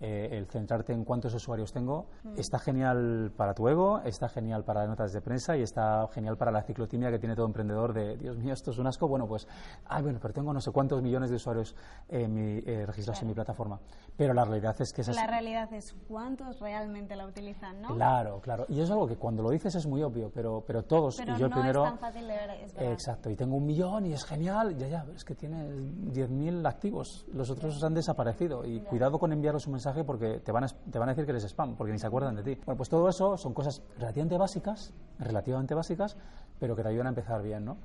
Eh, 0.00 0.28
el 0.32 0.46
centrarte 0.46 0.92
en 0.92 1.04
cuántos 1.04 1.34
usuarios 1.34 1.72
tengo 1.72 2.06
está 2.36 2.58
genial 2.78 3.32
para 3.36 3.54
tu 3.54 3.66
ego, 3.68 4.00
está 4.04 4.28
genial 4.28 4.62
para 4.62 4.80
las 4.80 4.90
notas 4.90 5.12
de 5.12 5.20
prensa 5.20 5.56
y 5.56 5.62
está 5.62 6.06
genial 6.12 6.36
para 6.36 6.52
la 6.52 6.62
ciclotimia 6.62 7.10
que 7.10 7.18
tiene 7.18 7.34
todo 7.34 7.46
emprendedor 7.46 7.92
de, 7.92 8.16
Dios 8.16 8.38
mío, 8.38 8.52
esto 8.52 8.70
es 8.70 8.78
un 8.78 8.86
asco. 8.86 9.08
Bueno, 9.08 9.26
pues, 9.26 9.48
ay, 9.86 10.02
bueno, 10.04 10.20
pero 10.22 10.32
tengo 10.32 10.52
no 10.52 10.60
sé 10.60 10.70
cuántos 10.70 11.02
millones 11.02 11.30
de 11.30 11.36
usuarios 11.36 11.74
eh, 12.08 12.84
registrados 12.86 13.20
en 13.22 13.28
mi 13.28 13.34
plataforma. 13.34 13.80
Pero 14.16 14.32
la 14.32 14.44
realidad 14.44 14.80
es 14.80 14.92
que 14.92 15.02
La 15.12 15.26
realidad 15.26 15.72
es 15.72 15.96
cuántos 16.06 16.60
realmente 16.60 17.16
la 17.16 17.26
utilizan, 17.26 17.82
¿no? 17.82 17.94
Claro, 17.96 18.40
claro. 18.40 18.64
Y 18.68 18.80
es 18.80 18.90
algo 18.90 19.08
que 19.08 19.16
cuando 19.16 19.42
lo 19.42 19.50
dices 19.50 19.74
es 19.74 19.86
muy 19.86 20.02
obvio, 20.02 20.30
pero, 20.32 20.62
pero 20.64 20.84
todos, 20.84 21.18
y 21.18 21.24
yo 21.36 21.48
no 21.48 21.56
primero... 21.56 21.84
es 21.84 21.90
tan 21.90 21.98
fácil 21.98 22.28
de 22.28 22.34
ver, 22.34 22.50
es 22.50 22.74
Exacto, 22.78 23.28
y 23.28 23.34
tengo 23.34 23.56
un 23.56 23.66
millón 23.66 24.06
y 24.06 24.12
es 24.12 24.24
genial, 24.24 24.76
ya, 24.76 24.86
ya, 24.86 25.06
es 25.16 25.24
que 25.24 25.34
tiene 25.34 25.68
10.000 25.68 26.66
activos, 26.68 27.26
los 27.32 27.50
otros 27.50 27.82
han 27.82 27.94
desaparecido 27.94 28.64
y 28.64 28.80
cuidado 28.80 29.18
con 29.18 29.32
enviarles 29.32 29.66
un 29.66 29.72
mensaje 29.72 30.04
porque 30.04 30.38
te 30.40 30.52
van, 30.52 30.64
a, 30.64 30.68
te 30.68 30.98
van 30.98 31.08
a 31.08 31.12
decir 31.12 31.24
que 31.24 31.32
eres 31.32 31.44
spam, 31.44 31.74
porque 31.76 31.92
ni 31.92 31.98
se 31.98 32.06
acuerdan 32.06 32.36
de 32.36 32.42
ti. 32.42 32.60
Bueno, 32.68 32.76
pues 32.76 32.90
todo 32.90 33.08
eso 33.08 33.38
son 33.38 33.54
cosas 33.54 33.82
relativamente 33.96 34.36
básicas, 34.36 34.92
relativamente 35.18 35.74
básicas, 35.74 36.14
pero 36.60 36.76
que 36.76 36.82
te 36.82 36.90
ayudan 36.90 37.06
a 37.06 37.08
empezar 37.08 37.42
bien, 37.42 37.64
¿no? 37.64 37.78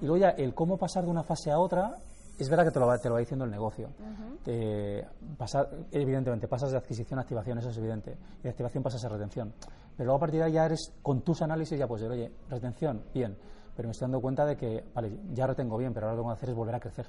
Y 0.00 0.06
luego 0.06 0.16
ya 0.18 0.28
el 0.28 0.54
cómo 0.54 0.78
pasar 0.78 1.02
de 1.02 1.10
una 1.10 1.24
fase 1.24 1.50
a 1.50 1.58
otra, 1.58 1.96
es 2.38 2.48
verdad 2.48 2.66
que 2.66 2.70
te 2.70 2.78
lo 2.78 2.86
va, 2.86 2.98
te 2.98 3.08
lo 3.08 3.14
va 3.14 3.18
diciendo 3.18 3.44
el 3.44 3.50
negocio. 3.50 3.88
evidentemente, 5.90 6.46
pasas 6.46 6.70
de 6.70 6.76
adquisición 6.76 7.18
a 7.18 7.22
activación, 7.22 7.58
eso 7.58 7.70
es 7.70 7.78
evidente. 7.78 8.16
Y 8.38 8.42
de 8.44 8.50
activación 8.50 8.84
pasas 8.84 9.04
a 9.04 9.08
retención. 9.08 9.52
Pero 9.96 10.06
luego 10.06 10.18
a 10.18 10.20
partir 10.20 10.38
de 10.38 10.46
ahí 10.46 10.52
ya 10.52 10.66
eres, 10.66 10.94
con 11.02 11.22
tus 11.22 11.42
análisis, 11.42 11.76
ya 11.76 11.88
puedes 11.88 12.08
decir, 12.08 12.22
oye, 12.22 12.32
retención, 12.48 13.06
bien. 13.12 13.36
Pero 13.74 13.88
me 13.88 13.90
estoy 13.90 14.04
dando 14.04 14.20
cuenta 14.20 14.46
de 14.46 14.56
que, 14.56 14.84
vale, 14.94 15.18
ya 15.32 15.48
retengo 15.48 15.76
bien, 15.78 15.92
pero 15.92 16.06
ahora 16.06 16.16
lo 16.16 16.22
que 16.22 16.26
tengo 16.26 16.34
que 16.34 16.38
hacer 16.38 16.50
es 16.50 16.54
volver 16.54 16.76
a 16.76 16.78
crecer. 16.78 17.06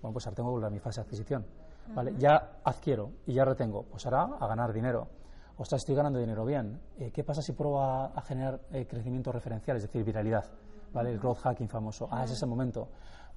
Bueno, 0.00 0.14
pues 0.14 0.26
ahora 0.26 0.34
tengo 0.34 0.48
que 0.48 0.54
volver 0.54 0.66
a 0.66 0.70
mi 0.70 0.80
fase 0.80 1.00
de 1.00 1.04
adquisición. 1.04 1.46
¿vale? 1.94 2.12
Ya 2.18 2.58
adquiero 2.64 3.12
y 3.24 3.34
ya 3.34 3.44
retengo, 3.44 3.84
pues 3.84 4.04
ahora 4.04 4.36
a 4.40 4.48
ganar 4.48 4.72
dinero. 4.72 5.21
O 5.56 5.64
sea, 5.64 5.76
estoy 5.76 5.94
ganando 5.94 6.18
dinero 6.18 6.44
bien. 6.44 6.80
Eh, 6.98 7.10
¿Qué 7.10 7.24
pasa 7.24 7.42
si 7.42 7.52
pruebo 7.52 7.82
a, 7.82 8.20
generar 8.22 8.60
eh, 8.72 8.86
crecimiento 8.86 9.32
referencial, 9.32 9.76
es 9.76 9.84
decir, 9.84 10.04
viralidad? 10.04 10.44
¿Vale? 10.92 11.10
El 11.10 11.18
growth 11.18 11.38
hacking 11.38 11.68
famoso. 11.68 12.08
Ah, 12.10 12.24
es 12.24 12.32
ese 12.32 12.44
momento. 12.46 12.88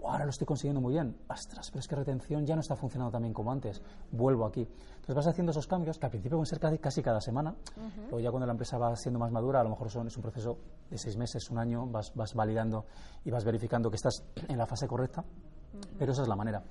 ahora 0.04 0.26
lo 0.26 0.30
estoy 0.30 0.46
consiguiendo 0.46 0.82
muy 0.82 0.94
bien. 0.94 1.18
Ostras, 1.30 1.70
pero 1.70 1.80
es 1.80 1.88
que 1.88 1.96
retención 1.96 2.46
ya 2.46 2.56
no 2.56 2.62
está 2.62 2.76
funcionando 2.76 3.12
tan 3.12 3.22
bien 3.22 3.34
como 3.34 3.52
antes. 3.52 3.82
Vuelvo 4.12 4.46
aquí. 4.46 4.62
Entonces 4.62 5.16
vas 5.16 5.28
haciendo 5.28 5.52
esos 5.52 5.68
cambios 5.68 5.98
que 5.98 6.06
al 6.06 6.10
principio 6.10 6.38
pueden 6.38 6.48
ser 6.48 6.60
casi, 6.60 6.78
casi 6.80 7.02
cada 7.02 7.22
semana. 7.22 7.56
Luego 7.98 8.20
ya 8.20 8.30
cuando 8.30 8.46
la 8.46 8.52
empresa 8.52 8.78
va 8.78 8.96
siendo 8.96 9.20
más 9.20 9.32
madura, 9.32 9.62
a 9.62 9.64
lo 9.64 9.70
mejor 9.70 9.90
son, 9.90 10.08
es 10.08 10.16
un 10.18 10.24
proceso 10.24 10.58
de 10.90 10.98
seis 10.98 11.16
meses, 11.16 11.50
un 11.50 11.60
año, 11.60 11.88
vas, 11.88 12.14
vas 12.14 12.34
validando 12.34 12.86
y 13.24 13.32
vas 13.32 13.46
verificando 13.46 13.90
que 13.90 13.96
estás 13.96 14.24
en 14.48 14.58
la 14.58 14.66
fase 14.66 14.88
correcta. 14.88 15.24
Pero 15.98 16.12
esa 16.12 16.24
es 16.24 16.28
la 16.28 16.36
manera 16.36 16.64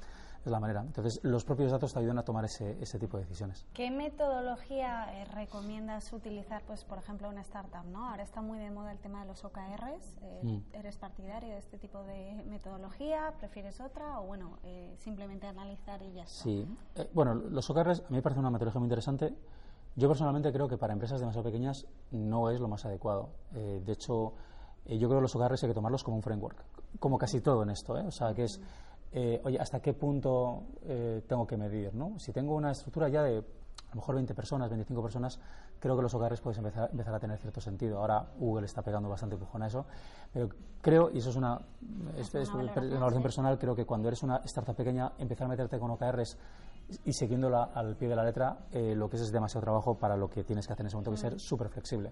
es 0.44 0.52
la 0.52 0.60
manera. 0.60 0.82
Entonces, 0.82 1.20
los 1.22 1.44
propios 1.44 1.70
datos 1.70 1.92
te 1.92 1.98
ayudan 1.98 2.18
a 2.18 2.22
tomar 2.22 2.44
ese, 2.44 2.76
ese 2.80 2.98
tipo 2.98 3.16
de 3.16 3.24
decisiones. 3.24 3.66
¿Qué 3.72 3.90
metodología 3.90 5.20
eh, 5.20 5.24
recomiendas 5.26 6.12
utilizar, 6.12 6.62
pues, 6.66 6.84
por 6.84 6.98
ejemplo, 6.98 7.28
una 7.28 7.40
startup? 7.40 7.84
¿no? 7.86 8.08
Ahora 8.10 8.22
está 8.22 8.42
muy 8.42 8.58
de 8.58 8.70
moda 8.70 8.92
el 8.92 8.98
tema 8.98 9.22
de 9.22 9.28
los 9.28 9.44
OKRs. 9.44 10.16
Eh, 10.22 10.40
mm. 10.42 10.58
¿Eres 10.74 10.96
partidario 10.96 11.50
de 11.50 11.58
este 11.58 11.78
tipo 11.78 12.02
de 12.02 12.44
metodología? 12.46 13.32
¿Prefieres 13.38 13.80
otra? 13.80 14.20
O, 14.20 14.26
bueno, 14.26 14.58
eh, 14.64 14.94
simplemente 14.98 15.46
analizar 15.46 16.02
y 16.02 16.12
ya 16.12 16.24
está. 16.24 16.44
Sí. 16.44 16.68
bueno, 17.14 17.34
los 17.34 17.68
OKRs 17.70 18.00
a 18.00 18.10
mí 18.10 18.16
me 18.16 18.22
parece 18.22 18.40
una 18.40 18.50
metodología 18.50 18.80
muy 18.80 18.86
interesante. 18.86 19.34
Yo 19.96 20.08
personalmente 20.08 20.52
creo 20.52 20.68
que 20.68 20.76
para 20.76 20.92
empresas 20.92 21.20
demasiado 21.20 21.44
pequeñas 21.44 21.86
no 22.10 22.50
es 22.50 22.60
lo 22.60 22.68
más 22.68 22.84
adecuado. 22.84 23.30
de 23.52 23.92
hecho, 23.92 24.34
yo 24.86 25.08
creo 25.08 25.18
que 25.18 25.22
los 25.22 25.36
OKRs 25.36 25.62
hay 25.62 25.68
que 25.68 25.74
tomarlos 25.74 26.02
como 26.02 26.16
un 26.16 26.22
framework, 26.22 26.64
como 26.98 27.16
casi 27.16 27.40
todo 27.40 27.62
en 27.62 27.70
esto. 27.70 27.92
O 27.92 28.10
sea, 28.10 28.34
que 28.34 28.42
es 28.42 28.60
eh, 29.16 29.40
oye, 29.44 29.58
¿hasta 29.60 29.80
qué 29.80 29.94
punto 29.94 30.64
eh, 30.82 31.22
tengo 31.28 31.46
que 31.46 31.56
medir? 31.56 31.94
¿no? 31.94 32.18
Si 32.18 32.32
tengo 32.32 32.56
una 32.56 32.72
estructura 32.72 33.08
ya 33.08 33.22
de 33.22 33.38
a 33.38 33.94
lo 33.94 34.00
mejor 34.00 34.16
20 34.16 34.34
personas, 34.34 34.68
25 34.68 35.00
personas, 35.00 35.38
creo 35.78 35.94
que 35.94 36.02
los 36.02 36.12
hogares 36.14 36.40
pueden 36.40 36.58
empezar, 36.58 36.90
empezar, 36.90 37.14
a 37.14 37.20
tener 37.20 37.38
cierto 37.38 37.60
sentido. 37.60 38.00
Ahora 38.00 38.26
Google 38.38 38.66
está 38.66 38.82
pegando 38.82 39.08
bastante 39.08 39.36
empujón 39.36 39.62
a 39.62 39.68
eso, 39.68 39.86
pero 40.32 40.48
creo, 40.80 41.10
y 41.12 41.18
eso 41.18 41.30
es 41.30 41.36
una, 41.36 41.60
es, 42.16 42.34
una 42.34 43.06
orden 43.06 43.22
personal, 43.22 43.56
creo 43.56 43.76
que 43.76 43.84
cuando 43.84 44.08
eres 44.08 44.24
una 44.24 44.38
startup 44.46 44.74
pequeña, 44.74 45.12
empezar 45.18 45.44
a 45.44 45.50
meterte 45.50 45.78
con 45.78 45.92
OKRs 45.92 46.36
y 47.04 47.12
siguiéndola 47.12 47.70
al 47.72 47.94
pie 47.94 48.08
de 48.08 48.16
la 48.16 48.24
letra, 48.24 48.66
eh, 48.72 48.96
lo 48.96 49.08
que 49.08 49.14
es 49.14 49.22
es 49.22 49.30
demasiado 49.30 49.62
trabajo 49.62 49.96
para 49.96 50.16
lo 50.16 50.28
que 50.28 50.42
tienes 50.42 50.66
que 50.66 50.72
hacer 50.72 50.82
en 50.82 50.88
ese 50.88 50.96
momento, 50.96 51.12
que 51.12 51.16
ser 51.18 51.38
súper 51.38 51.68
flexible. 51.68 52.10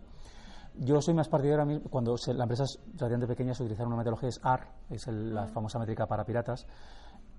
Yo 0.75 1.01
soy 1.03 1.15
más 1.15 1.29
partidario, 1.29 1.83
cuando 1.91 2.17
la 2.27 2.45
empresa 2.45 2.65
es 2.65 2.79
relativamente 2.95 3.27
pequeña, 3.27 3.55
se 3.55 3.65
una 3.65 3.97
metodología, 3.97 4.31
es 4.31 4.41
AR, 4.43 4.69
es 4.91 5.07
la 5.07 5.47
famosa 5.47 5.79
métrica 5.79 6.07
para 6.07 6.25
piratas, 6.25 6.67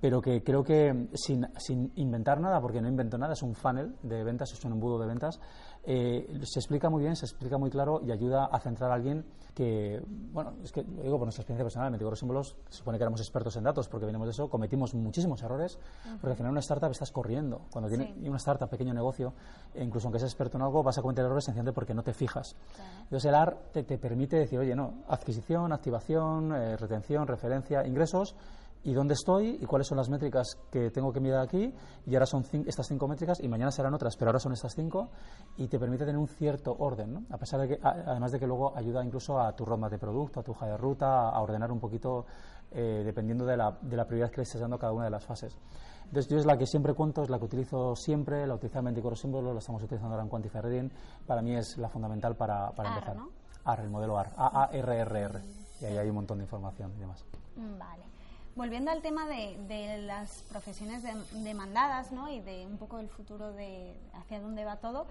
pero 0.04 0.22
que 0.22 0.44
creo 0.44 0.66
que 0.66 1.08
sin, 1.14 1.48
sin, 1.56 1.94
inventar 1.96 2.38
nada, 2.42 2.60
porque 2.60 2.82
no 2.82 2.90
invento 2.90 3.18
nada, 3.18 3.32
es 3.32 3.42
un 3.42 3.56
funnel 3.56 3.96
de 4.04 4.22
ventas, 4.22 4.52
es 4.52 4.66
un 4.66 4.74
embudo 4.74 5.00
de 5.00 5.08
ventas, 5.08 5.40
eh, 5.86 6.42
se 6.44 6.60
explica 6.60 6.90
muy 6.90 7.04
bien, 7.04 7.16
se 7.16 7.26
explica 7.26 7.58
muy 7.58 7.70
claro 7.70 8.02
y 8.06 8.12
ayuda 8.12 8.48
a 8.48 8.60
centrar 8.60 8.92
a 8.92 8.96
alguien 8.96 9.24
que, 9.54 10.04
bueno, 10.34 10.56
es 10.62 10.74
que 10.74 10.84
lo 10.84 11.04
digo 11.04 11.18
por 11.18 11.26
nuestra 11.26 11.44
experiencia 11.44 11.64
personal, 11.64 11.88
en 11.88 11.94
Meteoros 11.94 12.20
Símbolos 12.20 12.58
se 12.68 12.80
supone 12.80 12.98
que 12.98 13.04
éramos 13.06 13.22
expertos 13.22 13.56
en 13.56 13.64
datos 13.64 13.88
porque 13.88 14.06
venimos 14.06 14.28
de 14.28 14.32
eso, 14.32 14.50
cometimos 14.50 14.94
muchísimos 14.94 15.42
errores, 15.42 15.80
porque 16.20 16.32
al 16.32 16.36
final 16.36 16.52
una 16.52 16.60
startup 16.60 16.92
estás 16.92 17.12
corriendo. 17.12 17.62
Cuando 17.72 17.88
tiene 17.88 18.14
una 18.28 18.38
startup, 18.38 18.70
pequeño 18.70 18.94
negocio, 18.94 19.34
e 19.74 19.86
incluso 19.86 20.08
aunque 20.08 20.20
seas 20.20 20.32
experto 20.32 20.58
en 20.58 20.64
algo, 20.64 20.84
vas 20.84 20.98
a 20.98 21.02
cometer 21.02 21.24
errores 21.24 21.46
sencillamente 21.46 21.74
porque 21.74 21.94
no 21.94 22.04
te 22.04 22.14
fijas. 22.14 22.58
Entonces 23.04 23.30
el 23.30 23.36
AR 23.36 23.58
te, 23.72 23.84
permite 23.98 24.36
decir, 24.36 24.60
oye, 24.60 24.76
no, 24.76 25.04
adquisición, 25.08 25.72
activación, 25.72 26.54
eh, 26.54 26.76
retención, 26.76 27.26
referencia, 27.26 27.88
ingresos, 27.88 28.36
y 28.84 28.94
dónde 28.94 29.14
estoy 29.14 29.58
y 29.62 29.66
cuáles 29.66 29.88
son 29.88 29.98
las 29.98 30.10
métricas 30.10 30.58
que 30.70 30.92
tengo 30.92 31.12
que 31.12 31.20
mirar 31.20 31.42
aquí 31.42 31.74
y 32.06 32.14
ahora 32.16 32.26
son 32.26 32.44
estas 32.66 32.88
cinco 32.88 33.08
métricas 33.08 33.40
y 33.42 33.48
mañana 33.48 33.72
serán 33.72 33.94
otras, 33.94 34.16
pero 34.18 34.30
ahora 34.30 34.40
son 34.40 34.54
estas 34.54 34.74
cinco 34.76 35.10
y 35.58 35.68
te 35.68 35.80
permite 35.80 36.06
tener 36.06 36.18
un 36.18 36.28
cierto 36.28 36.76
orden, 36.78 37.14
¿no? 37.14 37.24
A 37.30 37.38
pesar 37.38 37.62
de 37.62 37.70
que, 37.70 37.80
además 37.82 38.32
de 38.32 38.40
que 38.40 38.48
luego 38.48 38.76
ayuda 38.76 39.04
incluso 39.04 39.40
a 39.40 39.54
tu 39.56 39.66
roadmap 39.66 39.92
de 39.92 40.00
producto, 40.00 40.42
a 40.42 40.44
tu 40.44 40.52
hoja 40.52 40.68
de 40.68 40.78
ruta, 40.78 41.30
a 41.30 41.42
ordenar 41.42 41.72
un 41.72 41.80
poquito 41.80 42.26
eh, 42.72 43.04
dependiendo 43.06 43.46
de 43.46 43.56
la, 43.56 43.78
de 43.82 43.96
la 43.96 44.06
prioridad 44.06 44.32
que 44.32 44.38
le 44.38 44.44
estés 44.44 44.60
dando 44.60 44.76
a 44.76 44.80
cada 44.80 44.92
una 44.92 45.06
de 45.06 45.12
las 45.12 45.24
fases. 45.24 45.58
Entonces, 46.06 46.30
yo 46.30 46.38
es 46.38 46.46
la 46.46 46.58
que 46.58 46.68
siempre 46.68 46.94
cuento, 46.94 47.24
es 47.24 47.30
la 47.30 47.40
que 47.40 47.46
utilizo 47.46 47.96
siempre, 47.96 48.46
la 48.46 48.56
utilizamos 48.56 48.82
en 48.82 48.96
24 48.96 49.16
símbolos, 49.16 49.54
la 49.54 49.60
estamos 49.60 49.82
utilizando 49.82 50.14
ahora 50.14 50.24
en 50.24 50.30
Quantify 50.30 50.60
Reading. 50.60 50.90
Para 51.26 51.42
mí 51.42 51.56
es 51.56 51.78
la 51.78 51.90
fundamental 51.90 52.36
para, 52.36 52.70
para 52.72 52.90
empezar. 52.90 53.16
¿no? 53.16 53.30
AR, 53.66 53.80
el 53.80 53.90
modelo 53.90 54.18
AR, 54.18 54.32
A-A-R-R-R. 54.38 55.42
Y 55.82 55.86
ahí 55.86 55.98
hay 55.98 56.10
un 56.10 56.16
montón 56.16 56.38
de 56.38 56.44
información 56.44 56.92
y 56.96 57.00
demás. 57.00 57.26
Vale. 57.56 58.13
Volviendo 58.56 58.92
al 58.92 59.02
tema 59.02 59.26
de, 59.26 60.04
las 60.06 60.44
profesiones 60.44 61.04
demandadas 61.44 62.12
¿no? 62.12 62.32
y 62.32 62.40
de 62.40 62.68
un 62.68 62.78
poco 62.78 63.00
el 63.00 63.10
futuro 63.10 63.52
de 63.52 63.96
hacia 64.14 64.40
dónde 64.40 64.64
va 64.64 64.76
todo, 64.76 65.08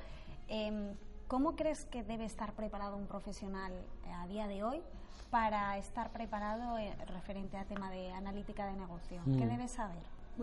em, 0.49 0.95
¿cómo 1.27 1.57
crees 1.57 1.85
que 1.87 2.05
debe 2.05 2.25
estar 2.25 2.53
preparado 2.53 2.97
un 2.97 3.07
profesional 3.07 3.73
a 4.15 4.27
día 4.29 4.47
de 4.47 4.63
hoy 4.63 4.81
para 5.31 5.77
estar 5.77 6.11
preparado 6.11 6.79
eh, 6.79 6.95
referente 7.09 7.57
al 7.57 7.67
tema 7.67 7.91
de 7.91 8.13
analítica 8.13 8.67
de 8.67 8.75
negocio? 8.75 9.21
¿Qué 9.25 9.45
mm. 9.45 9.49
debe 9.49 9.67
saber? 9.67 10.03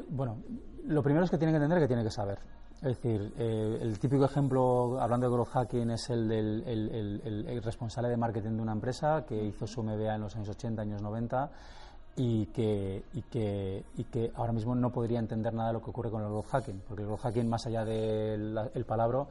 Bueno, 0.09 0.37
lo 0.85 1.01
primero 1.01 1.23
es 1.23 1.31
que 1.31 1.37
tiene 1.37 1.53
que 1.53 1.57
entender 1.57 1.79
que 1.79 1.87
tiene 1.87 2.03
que 2.03 2.11
saber. 2.11 2.39
Es 2.81 3.01
decir, 3.01 3.33
eh, 3.37 3.77
el 3.81 3.99
típico 3.99 4.25
ejemplo, 4.25 4.99
hablando 5.01 5.27
de 5.27 5.33
growth 5.33 5.49
hacking, 5.49 5.91
es 5.91 6.09
el 6.09 6.27
del 6.29 6.63
el, 6.65 7.63
responsable 7.63 8.09
de 8.09 8.17
marketing 8.17 8.51
de 8.51 8.61
una 8.61 8.71
empresa 8.71 9.25
que 9.25 9.41
hizo 9.41 9.67
su 9.67 9.83
MBA 9.83 10.15
en 10.15 10.21
los 10.21 10.35
años 10.35 10.49
80, 10.49 10.81
años 10.81 11.01
90 11.01 11.51
y 12.21 12.47
que, 12.47 13.05
y, 13.13 13.21
que, 13.21 13.85
y 13.95 14.03
que 14.03 14.29
ahora 14.35 14.51
mismo 14.51 14.75
no 14.75 14.91
podría 14.91 15.19
entender 15.19 15.53
nada 15.53 15.69
de 15.69 15.73
lo 15.75 15.81
que 15.81 15.89
ocurre 15.89 16.11
con 16.11 16.21
el 16.21 16.27
growth 16.27 16.47
hacking, 16.47 16.81
porque 16.85 17.03
el 17.03 17.07
growth 17.07 17.21
hacking, 17.21 17.47
más 17.47 17.65
allá 17.65 17.85
del 17.85 18.59
el 18.73 18.85
palabra, 18.85 19.25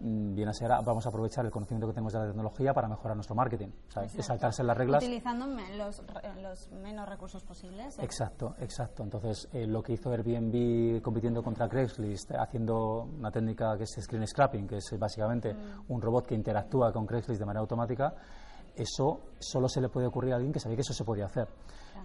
mm, 0.00 0.34
viene 0.34 0.50
a 0.50 0.52
ser, 0.52 0.68
vamos 0.84 1.06
a 1.06 1.08
aprovechar 1.08 1.46
el 1.46 1.50
conocimiento 1.50 1.86
que 1.86 1.94
tenemos 1.94 2.12
de 2.12 2.18
la 2.18 2.26
tecnología 2.26 2.74
para 2.74 2.86
mejorar 2.86 3.16
nuestro 3.16 3.34
marketing, 3.34 3.68
es 3.96 4.26
saltarse 4.26 4.62
las 4.62 4.76
reglas. 4.76 5.02
Utilizando 5.02 5.46
los, 5.78 6.02
los 6.42 6.70
menos 6.72 7.08
recursos 7.08 7.42
posibles. 7.44 7.98
Exacto, 7.98 8.54
exacto. 8.58 9.04
Entonces, 9.04 9.48
eh, 9.54 9.66
lo 9.66 9.82
que 9.82 9.94
hizo 9.94 10.10
Airbnb 10.10 11.00
compitiendo 11.00 11.42
contra 11.42 11.66
Craigslist, 11.66 12.32
haciendo 12.32 13.04
una 13.04 13.30
técnica 13.30 13.74
que 13.78 13.84
es 13.84 13.96
screen 13.98 14.26
scrapping, 14.26 14.68
que 14.68 14.76
es 14.76 14.94
básicamente 14.98 15.54
mm. 15.54 15.84
un 15.88 16.02
robot 16.02 16.26
que 16.26 16.34
interactúa 16.34 16.92
con 16.92 17.06
Craigslist 17.06 17.40
de 17.40 17.46
manera 17.46 17.60
automática, 17.60 18.14
eso 18.76 19.20
solo 19.38 19.68
se 19.68 19.80
le 19.80 19.88
puede 19.88 20.06
ocurrir 20.06 20.32
a 20.32 20.36
alguien 20.36 20.52
que 20.52 20.60
sabía 20.60 20.76
que 20.76 20.82
eso 20.82 20.92
se 20.92 21.04
podía 21.04 21.26
hacer. 21.26 21.48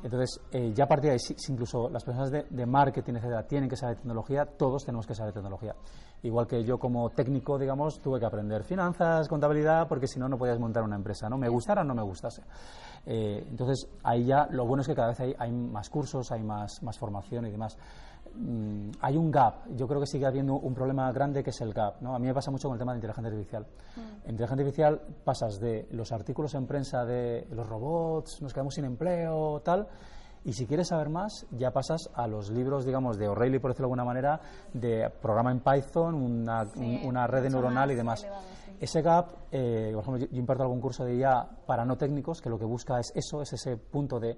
Entonces, 0.02 0.40
eh, 0.52 0.72
ya 0.74 0.86
a 0.86 0.88
partir 0.88 1.10
de 1.10 1.14
ahí, 1.14 1.20
si, 1.20 1.36
incluso 1.52 1.90
las 1.90 2.04
personas 2.04 2.32
de, 2.32 2.66
marketing, 2.66 3.16
etcétera, 3.16 3.44
tienen 3.44 3.70
que 3.70 3.76
saber 3.76 3.98
tecnología, 3.98 4.46
todos 4.46 4.86
tenemos 4.86 5.06
que 5.06 5.14
saber 5.14 5.34
tecnología. 5.34 5.76
Igual 6.24 6.48
que 6.48 6.64
yo 6.64 6.78
como 6.78 7.10
técnico, 7.10 7.58
digamos, 7.58 8.00
tuve 8.00 8.20
que 8.20 8.26
aprender 8.26 8.64
finanzas, 8.64 9.28
contabilidad, 9.28 9.88
porque 9.88 10.08
si 10.08 10.20
no, 10.20 10.30
no 10.30 10.38
podías 10.38 10.60
montar 10.60 10.84
una 10.84 10.96
empresa, 10.96 11.30
¿no? 11.30 11.38
Me 11.38 11.50
gustara 11.50 11.82
o 11.82 11.86
no 11.86 11.96
me 11.96 12.04
gustase. 12.04 12.44
Eh, 13.06 13.46
entonces, 13.50 13.90
ahí 14.04 14.26
ya, 14.26 14.48
lo 14.52 14.66
bueno 14.66 14.82
es 14.82 14.88
que 14.88 14.96
cada 14.96 15.10
vez 15.10 15.20
hay, 15.20 15.36
hay 15.38 15.52
más 15.52 15.90
cursos, 15.90 16.32
hay 16.32 16.44
más, 16.44 16.82
más 16.84 16.98
formación 16.98 17.46
y 17.48 17.52
demás. 17.52 17.78
Mm, 18.36 18.92
hay 19.02 19.18
un 19.18 19.32
gap. 19.32 19.68
Yo 19.76 19.88
creo 19.88 20.00
que 20.00 20.08
sigue 20.08 20.26
habiendo 20.26 20.56
un 20.56 20.74
problema 20.74 21.12
grande 21.12 21.44
que 21.44 21.50
es 21.50 21.62
el 21.62 21.74
gap. 21.74 22.02
¿no? 22.02 22.16
A 22.16 22.20
mí 22.20 22.28
me 22.28 22.34
pasa 22.34 22.52
mucho 22.52 22.68
con 22.68 22.76
el 22.76 22.80
tema 22.80 22.94
de 22.94 22.98
inteligencia 22.98 23.30
artificial. 23.32 23.64
Mm. 23.64 24.00
En 24.00 24.32
inteligencia 24.32 24.64
artificial 24.64 25.02
pasas 25.24 25.60
de 25.60 25.88
los 25.92 26.12
artículos 26.12 26.54
en 26.56 26.68
prensa 26.68 27.06
de 27.06 27.48
los 27.52 27.68
robots, 27.68 28.42
nos 28.42 28.54
quedamos 28.54 28.74
sin 28.74 28.86
empleo, 28.86 29.62
tal, 29.62 29.88
y 30.46 30.54
si 30.54 30.66
quieres 30.66 30.88
saber 30.88 31.10
más, 31.10 31.46
ya 31.52 31.72
pasas 31.72 32.10
a 32.14 32.28
los 32.28 32.50
libros, 32.50 32.86
digamos, 32.86 33.18
de 33.18 33.28
O'Reilly, 33.28 33.60
por 33.60 33.72
decirlo 33.72 33.88
de 33.88 33.92
alguna 33.92 34.06
manera, 34.06 34.40
de 34.74 35.10
programa 35.22 35.52
en 35.52 35.60
Python, 35.60 36.16
una, 36.16 36.66
una 37.04 37.28
red 37.28 37.50
neuronal 37.50 37.92
y 37.92 37.96
demás. 37.96 38.26
Ese 38.80 39.02
gap, 39.02 39.28
eh, 39.52 39.92
por 39.94 40.04
ejemplo, 40.04 40.26
yo, 40.26 40.38
imparto 40.40 40.64
algún 40.64 40.80
curso 40.80 41.04
de 41.04 41.18
IA 41.18 41.46
para 41.66 41.84
no 41.84 41.98
técnicos, 41.98 42.42
que 42.42 42.50
lo 42.50 42.58
que 42.58 42.66
busca 42.66 43.00
es 43.00 43.12
eso, 43.14 43.42
es 43.42 43.52
ese 43.52 43.76
punto 43.76 44.20
de 44.20 44.38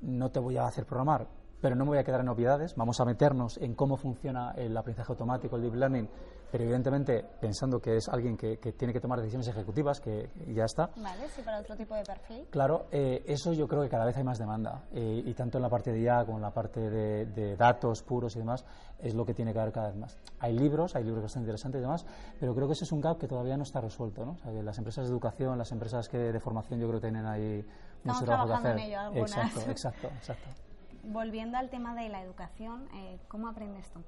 no 0.00 0.30
te 0.30 0.40
voy 0.40 0.56
a 0.56 0.66
hacer 0.66 0.86
programar, 0.86 1.26
pero 1.62 1.76
no 1.76 1.84
me 1.84 1.90
voy 1.90 1.98
a 1.98 2.04
quedar 2.04 2.20
en 2.20 2.28
obviedades. 2.28 2.74
Vamos 2.74 3.00
a 3.00 3.04
meternos 3.04 3.56
en 3.58 3.74
cómo 3.74 3.96
funciona 3.96 4.52
el 4.56 4.76
aprendizaje 4.76 5.12
automático, 5.12 5.56
el 5.56 5.62
deep 5.62 5.74
learning, 5.76 6.08
pero 6.50 6.64
evidentemente 6.64 7.24
pensando 7.40 7.78
que 7.78 7.96
es 7.96 8.08
alguien 8.08 8.36
que, 8.36 8.56
tiene 8.76 8.92
que 8.92 9.00
tomar 9.00 9.20
decisiones 9.20 9.46
ejecutivas, 9.48 10.00
que 10.00 10.28
ya 10.48 10.64
está. 10.64 10.90
Vale, 10.96 11.28
sí, 11.28 11.40
para 11.42 11.60
otro 11.60 11.76
tipo 11.76 11.94
de 11.94 12.02
perfil. 12.02 12.46
Claro, 12.50 12.86
eh, 12.90 13.22
eso 13.26 13.52
yo 13.52 13.68
creo 13.68 13.80
que 13.80 13.88
cada 13.88 14.04
vez 14.04 14.16
hay 14.16 14.24
más 14.24 14.38
demanda, 14.38 14.82
eh, 14.92 15.22
y 15.24 15.32
tanto 15.34 15.58
en 15.58 15.62
la 15.62 15.70
parte 15.70 15.92
de 15.92 16.00
IA 16.00 16.24
como 16.26 16.38
en 16.38 16.42
la 16.42 16.50
parte 16.50 16.80
de, 16.80 17.56
datos 17.56 18.02
puros 18.02 18.34
y 18.34 18.40
demás, 18.40 18.64
es 18.98 19.14
lo 19.14 19.24
que 19.24 19.32
tiene 19.32 19.52
que 19.52 19.60
haber 19.60 19.72
cada 19.72 19.88
vez 19.88 19.96
más. 19.96 20.18
Hay 20.40 20.54
libros, 20.54 20.96
hay 20.96 21.04
libros 21.04 21.22
bastante 21.22 21.44
interesantes 21.44 21.78
y 21.78 21.82
demás, 21.82 22.04
pero 22.40 22.54
creo 22.54 22.66
que 22.66 22.72
ese 22.72 22.84
es 22.84 22.92
un 22.92 23.00
gap 23.00 23.18
que 23.18 23.28
todavía 23.28 23.56
no 23.56 23.62
está 23.62 23.80
resuelto. 23.80 24.24
¿no? 24.24 24.36
las 24.62 24.78
empresas 24.78 25.04
de 25.04 25.12
educación, 25.12 25.56
las 25.58 25.70
empresas 25.70 26.08
que 26.08 26.18
de 26.18 26.40
formación, 26.40 26.80
yo 26.80 26.88
creo 26.88 27.00
que 27.00 27.06
tienen 27.06 27.26
ahí 27.26 27.64
mucho 28.02 28.24
trabajo 28.24 28.48
que 28.48 28.54
hacer. 28.54 28.72
En 28.72 28.78
ello, 28.78 29.12
exacto, 29.14 29.60
exacto, 29.70 30.08
exacto 30.08 30.71
volviendo 31.02 31.58
al 31.58 31.70
tema 31.70 31.94
de 31.94 32.08
la 32.08 32.22
educación, 32.22 32.88
eh, 32.94 33.18
¿cómo 33.28 33.48
aprendes 33.48 33.90
tú? 33.90 34.00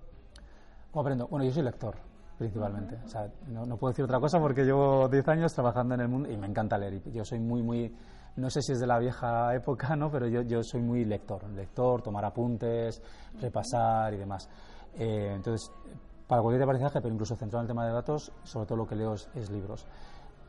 ¿Cómo 0.90 1.02
aprendo? 1.02 1.26
Bueno, 1.26 1.44
yo 1.44 1.52
soy 1.52 1.62
lector, 1.62 1.96
principalmente. 2.38 2.96
O 3.04 3.08
sea, 3.08 3.28
no, 3.48 3.76
puedo 3.76 3.92
decir 3.92 4.04
otra 4.04 4.20
cosa 4.20 4.38
porque 4.38 4.64
llevo 4.64 5.08
10 5.08 5.28
años 5.28 5.52
trabajando 5.52 5.94
en 5.94 6.00
el 6.02 6.08
mundo 6.08 6.30
y 6.30 6.36
me 6.36 6.46
encanta 6.46 6.78
leer. 6.78 7.02
Yo 7.10 7.24
soy 7.24 7.40
muy, 7.40 7.62
muy, 7.62 7.92
no 8.36 8.48
sé 8.48 8.62
si 8.62 8.72
es 8.72 8.80
de 8.80 8.86
la 8.86 8.98
vieja 8.98 9.54
época, 9.56 9.96
¿no? 9.96 10.10
Pero 10.10 10.28
yo, 10.28 10.42
yo 10.42 10.62
soy 10.62 10.82
muy 10.82 11.04
lector. 11.04 11.48
Lector, 11.50 12.02
tomar 12.02 12.24
apuntes, 12.24 13.02
repasar 13.40 14.14
y 14.14 14.18
demás. 14.18 14.48
Eh, 14.94 15.32
entonces, 15.34 15.72
para 16.28 16.42
cualquier 16.42 16.62
aprendizaje, 16.62 17.00
pero 17.00 17.12
incluso 17.12 17.34
centrado 17.34 17.62
en 17.62 17.64
el 17.64 17.68
tema 17.68 17.86
de 17.86 17.92
datos, 17.92 18.32
sobre 18.44 18.66
todo 18.66 18.78
lo 18.78 18.86
que 18.86 18.94
leo 18.94 19.14
es 19.14 19.50
libros. 19.50 19.86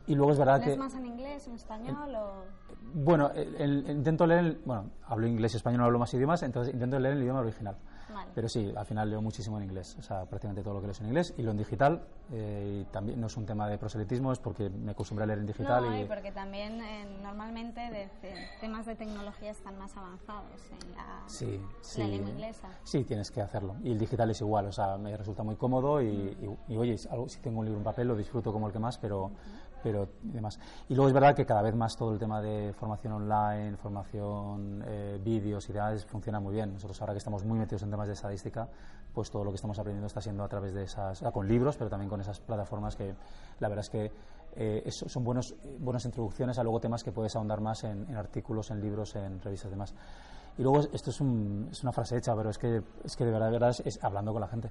Y 0.06 0.14
luego 0.14 0.32
es 0.32 0.38
verdad 0.38 0.60
que... 0.62 0.76
más 0.76 0.94
en 0.94 1.06
inglés, 1.06 1.46
en 1.46 1.54
español 1.54 2.14
o...? 2.14 2.44
Bueno, 2.94 3.30
intento 3.88 4.26
leer... 4.26 4.58
bueno, 4.64 4.90
hablo 5.06 5.26
inglés 5.26 5.54
y 5.54 5.56
español, 5.56 5.80
no 5.80 5.84
hablo 5.86 5.98
más 5.98 6.12
idiomas, 6.14 6.42
entonces 6.42 6.72
intento 6.72 6.98
leer 6.98 7.16
el 7.16 7.22
idioma 7.22 7.40
original. 7.40 7.76
Pero 8.34 8.48
sí, 8.48 8.72
al 8.76 8.86
final 8.86 9.10
leo 9.10 9.20
muchísimo 9.20 9.58
en 9.58 9.64
inglés, 9.64 9.96
o 9.98 10.02
sea, 10.02 10.24
prácticamente 10.24 10.62
todo 10.62 10.74
lo 10.74 10.80
que 10.80 10.86
leo 10.86 10.92
es 10.92 11.00
en 11.00 11.06
inglés 11.08 11.34
y 11.36 11.42
lo 11.42 11.50
en 11.50 11.58
digital. 11.58 12.02
Eh, 12.32 12.82
y 12.82 12.92
también 12.92 13.20
no 13.20 13.26
es 13.26 13.36
un 13.36 13.46
tema 13.46 13.68
de 13.68 13.78
proselitismo, 13.78 14.32
es 14.32 14.38
porque 14.38 14.68
me 14.68 14.92
acostumbré 14.92 15.24
a 15.24 15.26
leer 15.26 15.40
en 15.40 15.46
digital. 15.46 15.84
No, 15.84 15.98
y, 15.98 16.04
porque 16.04 16.32
también 16.32 16.80
eh, 16.80 17.06
normalmente 17.22 17.80
de, 17.80 18.08
temas 18.60 18.86
de 18.86 18.94
tecnología 18.94 19.50
están 19.50 19.78
más 19.78 19.96
avanzados 19.96 20.60
en 20.70 20.96
la, 20.96 21.22
sí, 21.26 21.60
sí, 21.80 22.04
lengua 22.04 22.30
inglesa. 22.30 22.68
Sí, 22.84 23.04
tienes 23.04 23.30
que 23.30 23.40
hacerlo. 23.40 23.76
Y 23.82 23.92
el 23.92 23.98
digital 23.98 24.30
es 24.30 24.40
igual, 24.40 24.66
o 24.66 24.72
sea, 24.72 24.96
me 24.98 25.16
resulta 25.16 25.42
muy 25.42 25.56
cómodo 25.56 26.02
y, 26.02 26.56
y, 26.68 26.76
oye, 26.76 26.96
si 26.98 27.40
tengo 27.40 27.60
un 27.60 27.66
libro 27.66 27.78
en 27.78 27.84
papel 27.84 28.08
lo 28.08 28.16
disfruto 28.16 28.52
como 28.52 28.66
el 28.66 28.72
que 28.72 28.78
más, 28.78 28.98
pero 28.98 29.30
pero 29.86 30.08
demás. 30.20 30.58
Y 30.88 30.96
luego 30.96 31.06
es 31.06 31.14
verdad 31.14 31.32
que 31.32 31.46
cada 31.46 31.62
vez 31.62 31.76
más 31.76 31.96
todo 31.96 32.12
el 32.12 32.18
tema 32.18 32.42
de 32.42 32.72
formación 32.72 33.12
online, 33.12 33.76
formación, 33.76 34.82
eh, 34.84 35.20
vídeos 35.22 35.68
y 35.68 35.72
demás 35.72 36.04
funciona 36.04 36.40
muy 36.40 36.54
bien. 36.54 36.72
Nosotros 36.72 37.00
ahora 37.00 37.12
que 37.12 37.18
estamos 37.18 37.44
muy 37.44 37.56
metidos 37.56 37.84
en 37.84 37.92
temas 37.92 38.08
de 38.08 38.14
estadística, 38.14 38.68
pues 39.14 39.30
todo 39.30 39.44
lo 39.44 39.52
que 39.52 39.54
estamos 39.54 39.78
aprendiendo 39.78 40.08
está 40.08 40.20
siendo 40.20 40.42
a 40.42 40.48
través 40.48 40.74
de 40.74 40.82
esas, 40.82 41.22
con 41.32 41.46
libros, 41.46 41.76
pero 41.76 41.88
también 41.88 42.10
con 42.10 42.20
esas 42.20 42.40
plataformas 42.40 42.96
que 42.96 43.14
la 43.60 43.68
verdad 43.68 43.84
es 43.84 43.90
que 43.90 44.12
eh, 44.56 44.90
son 44.90 45.22
buenos, 45.22 45.54
buenas 45.78 46.04
introducciones 46.04 46.58
a 46.58 46.64
luego 46.64 46.80
temas 46.80 47.04
que 47.04 47.12
puedes 47.12 47.36
ahondar 47.36 47.60
más 47.60 47.84
en, 47.84 48.12
artículos, 48.16 48.72
en 48.72 48.80
libros, 48.80 49.14
en 49.14 49.40
revistas 49.40 49.68
y 49.68 49.70
demás. 49.70 49.94
Y 50.58 50.62
luego 50.62 50.80
esto 50.80 51.10
es, 51.10 51.20
un, 51.20 51.68
es 51.70 51.80
una 51.84 51.92
frase 51.92 52.16
hecha, 52.16 52.34
pero 52.34 52.50
es 52.50 52.58
que, 52.58 52.82
es 53.04 53.14
que 53.14 53.24
de 53.24 53.30
verdad, 53.30 53.52
verdad 53.52 53.76
es 53.84 54.02
hablando 54.02 54.32
con 54.32 54.40
la 54.40 54.48
gente 54.48 54.68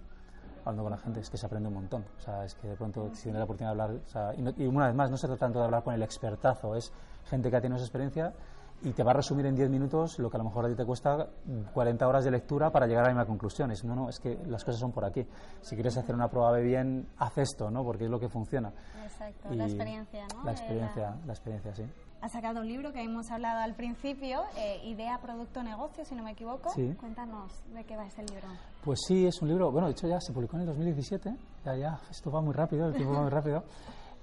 hablando 0.66 0.84
con 0.84 0.92
la 0.92 0.98
gente, 0.98 1.20
es 1.20 1.30
que 1.30 1.38
se 1.38 1.46
aprende 1.46 1.70
un 1.70 1.76
montón. 1.76 2.04
O 2.18 2.20
sea, 2.20 2.44
es 2.44 2.56
que 2.56 2.68
de 2.68 2.76
pronto 2.76 3.10
si 3.14 3.24
tienes 3.24 3.40
la 3.40 3.46
oportunidad 3.46 3.76
de 3.76 3.82
hablar, 3.82 4.02
o 4.04 4.10
sea, 4.10 4.34
y, 4.36 4.66
una 4.66 4.88
vez 4.88 4.96
más, 4.96 5.12
no 5.12 5.18
se 5.18 5.28
trata 5.28 5.46
tanto 5.46 5.60
de 5.60 5.66
hablar 5.66 5.84
con 5.84 5.94
el 5.94 6.04
expertazo, 6.04 6.76
es 6.76 6.92
gente 7.26 7.50
que 7.50 7.58
ha 7.58 7.62
tenido 7.62 7.78
esa 7.78 7.86
experiencia 7.86 8.34
y 8.82 8.92
te 8.92 9.04
va 9.04 9.12
a 9.12 9.14
resumir 9.14 9.46
en 9.46 9.56
10 9.56 9.70
minutos 9.70 10.20
lo 10.20 10.30
que 10.30 10.38
a 10.38 10.40
lo 10.40 10.44
mejor 10.44 10.66
a 10.66 10.70
ti 10.70 10.76
te 10.76 10.86
cuesta 10.86 11.30
40 11.74 12.08
horas 12.08 12.26
de 12.26 12.32
lectura 12.32 12.72
para 12.72 12.88
llegar 12.88 13.06
a 13.06 13.08
la 13.08 13.14
misma 13.14 13.26
conclusión. 13.26 13.72
no, 13.84 13.96
no, 13.96 14.10
es 14.10 14.20
que 14.20 14.38
las 14.48 14.66
cosas 14.66 14.82
son 14.82 14.92
por 14.92 15.06
aquí. 15.06 15.26
Si 15.62 15.76
quieres 15.76 15.96
hacer 15.98 16.14
una 16.14 16.28
prueba 16.28 16.52
de 16.54 16.64
bien, 16.64 17.08
haz 17.18 17.38
esto, 17.38 17.70
¿no? 17.72 17.84
Porque 17.84 18.06
es 18.06 18.10
lo 18.10 18.20
que 18.20 18.28
funciona. 18.28 18.74
Exacto, 19.04 19.54
la 19.54 19.66
experiencia, 19.66 20.28
¿no? 20.36 20.44
La 20.44 20.52
experiencia, 20.52 21.16
la 21.26 21.34
experiencia, 21.34 21.74
sí 21.74 21.84
ha 22.22 22.30
sacado 22.30 22.62
un 22.62 22.68
libro 22.68 22.92
que 22.92 23.02
hemos 23.02 23.30
hablado 23.32 23.62
al 23.62 23.76
principio, 23.76 24.44
eh, 24.58 24.80
Idea, 24.84 25.20
Producto, 25.22 25.62
Negocio, 25.64 26.06
si 26.06 26.16
no 26.16 26.24
me 26.24 26.32
equivoco. 26.32 26.72
Cuéntanos 27.00 27.52
de 27.74 27.84
qué 27.84 27.96
va 27.96 28.06
ese 28.06 28.24
libro. 28.24 28.48
Pues 28.84 29.00
sí, 29.08 29.26
es 29.26 29.42
un 29.42 29.50
libro, 29.50 29.72
bueno, 29.72 29.88
de 29.88 29.94
hecho 29.94 30.08
ya 30.08 30.20
se 30.20 30.34
publicó 30.34 30.56
en 30.56 30.62
el 30.62 30.68
2017, 30.68 31.36
ya, 31.66 31.76
ya, 31.76 32.00
esto 32.10 32.32
va 32.32 32.42
muy 32.42 32.54
rápido, 32.54 32.88
el 32.88 32.94
tiempo 32.94 33.14
va 33.14 33.22
muy 33.22 33.32
rápido. 33.32 33.64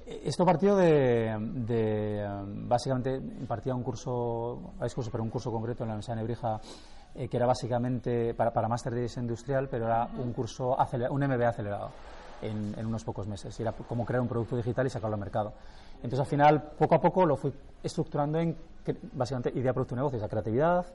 Eh, 0.07 0.23
esto 0.25 0.45
partió 0.45 0.77
de, 0.77 1.37
de 1.39 2.27
básicamente, 2.67 3.15
impartía 3.15 3.75
un 3.75 3.83
curso, 3.83 4.73
varios 4.79 4.95
cursos, 4.95 5.11
pero 5.13 5.23
un 5.23 5.31
curso 5.31 5.51
concreto 5.51 5.85
en 5.85 5.89
la 5.89 5.95
Universidad 5.95 6.17
de 6.17 6.23
Nebrija 6.23 6.61
eh, 7.15 7.29
que 7.29 7.37
era 7.37 7.45
básicamente 7.45 8.33
para, 8.33 8.53
para 8.53 8.69
Master 8.69 8.95
de 8.95 9.07
Industrial, 9.17 9.69
pero 9.71 9.85
era 9.85 10.09
un 10.17 10.33
curso, 10.33 10.75
un 11.11 11.21
MBA 11.21 11.49
acelerado 11.49 11.91
en, 12.41 12.75
en, 12.79 12.87
unos 12.87 13.05
pocos 13.05 13.27
meses. 13.27 13.59
Y 13.59 13.63
era 13.63 13.73
como 13.73 14.07
crear 14.07 14.23
un 14.23 14.29
producto 14.29 14.57
digital 14.57 14.87
y 14.87 14.91
sacarlo 14.91 15.15
al 15.15 15.21
mercado. 15.21 15.53
Entonces, 16.03 16.21
al 16.21 16.27
final, 16.27 16.63
poco 16.79 16.95
a 16.95 17.01
poco 17.01 17.27
lo 17.27 17.37
fui 17.37 17.53
estructurando 17.83 18.39
en, 18.39 18.57
básicamente, 19.13 19.59
idea, 19.59 19.73
producto 19.73 19.95
y 19.95 19.97
negocio. 19.97 20.17
O 20.17 20.21
sea, 20.21 20.29
creatividad, 20.29 20.87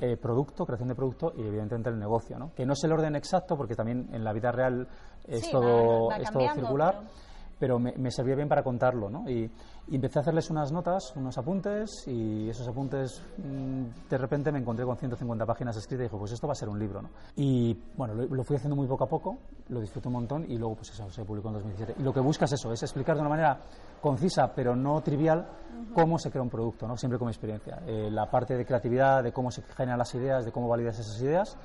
eh, 0.00 0.16
producto, 0.16 0.66
creación 0.66 0.88
de 0.88 0.94
producto 0.94 1.32
y, 1.36 1.42
evidentemente, 1.42 1.90
el 1.90 1.98
negocio. 1.98 2.38
¿no? 2.38 2.52
Que 2.54 2.66
no 2.66 2.74
es 2.74 2.84
el 2.84 2.92
orden 2.92 3.16
exacto, 3.16 3.56
porque 3.56 3.74
también 3.74 4.08
en 4.12 4.24
la 4.24 4.32
vida 4.32 4.52
real 4.52 4.86
es, 5.26 5.50
todo, 5.50 6.12
es 6.12 6.30
todo 6.30 6.52
circular 6.54 7.00
pero 7.00 7.31
me, 7.78 7.92
me, 7.96 8.10
servía 8.10 8.34
bien 8.34 8.48
para 8.48 8.62
contarlo, 8.62 9.08
¿no? 9.08 9.28
Y, 9.28 9.50
empecé 9.90 10.18
a 10.18 10.22
hacerles 10.22 10.48
unas 10.50 10.72
notas, 10.72 11.12
unos 11.16 11.36
apuntes, 11.38 12.04
y 12.06 12.48
esos 12.48 12.66
apuntes 12.68 13.22
mm, 13.38 14.08
de 14.08 14.18
repente 14.18 14.50
me 14.50 14.58
encontré 14.58 14.84
con 14.84 14.96
150 14.96 15.44
páginas 15.44 15.76
escritas 15.76 16.00
y 16.00 16.04
dije, 16.04 16.16
pues 16.16 16.32
esto 16.32 16.46
va 16.46 16.52
a 16.52 16.56
ser 16.56 16.68
un 16.68 16.78
libro, 16.78 17.02
¿no? 17.02 17.10
Y 17.36 17.76
bueno, 17.96 18.14
lo, 18.14 18.44
fui 18.44 18.56
haciendo 18.56 18.76
muy 18.76 18.86
poco 18.86 19.04
a 19.04 19.08
poco, 19.08 19.38
lo 19.68 19.80
disfruté 19.80 20.08
un 20.08 20.14
montón 20.14 20.44
y 20.50 20.56
luego 20.56 20.76
pues 20.76 20.90
eso 20.90 21.08
se 21.10 21.24
publicó 21.24 21.48
en 21.48 21.54
2017. 21.54 22.00
Y 22.00 22.02
lo 22.02 22.12
que 22.12 22.20
buscas 22.20 22.52
es 22.52 22.60
eso, 22.60 22.72
es 22.72 22.82
explicar 22.82 23.16
de 23.16 23.20
una 23.20 23.30
manera 23.30 23.58
concisa 24.00 24.52
pero 24.54 24.74
no 24.74 25.00
trivial 25.00 25.46
cómo 25.94 26.18
se 26.18 26.30
crea 26.30 26.42
un 26.42 26.50
producto, 26.50 26.86
¿no? 26.86 26.96
Siempre 26.96 27.18
con 27.18 27.26
mi 27.26 27.32
experiencia. 27.32 27.82
Eh, 27.86 28.10
la 28.10 28.30
parte 28.30 28.56
de 28.56 28.64
creatividad, 28.64 29.22
de 29.22 29.32
cómo 29.32 29.50
se 29.50 29.62
generan 29.62 29.98
las 29.98 30.14
ideas, 30.14 30.44
de 30.44 30.52
cómo 30.52 30.68
validas 30.68 30.98
esas 30.98 31.20
ideas 31.20 31.56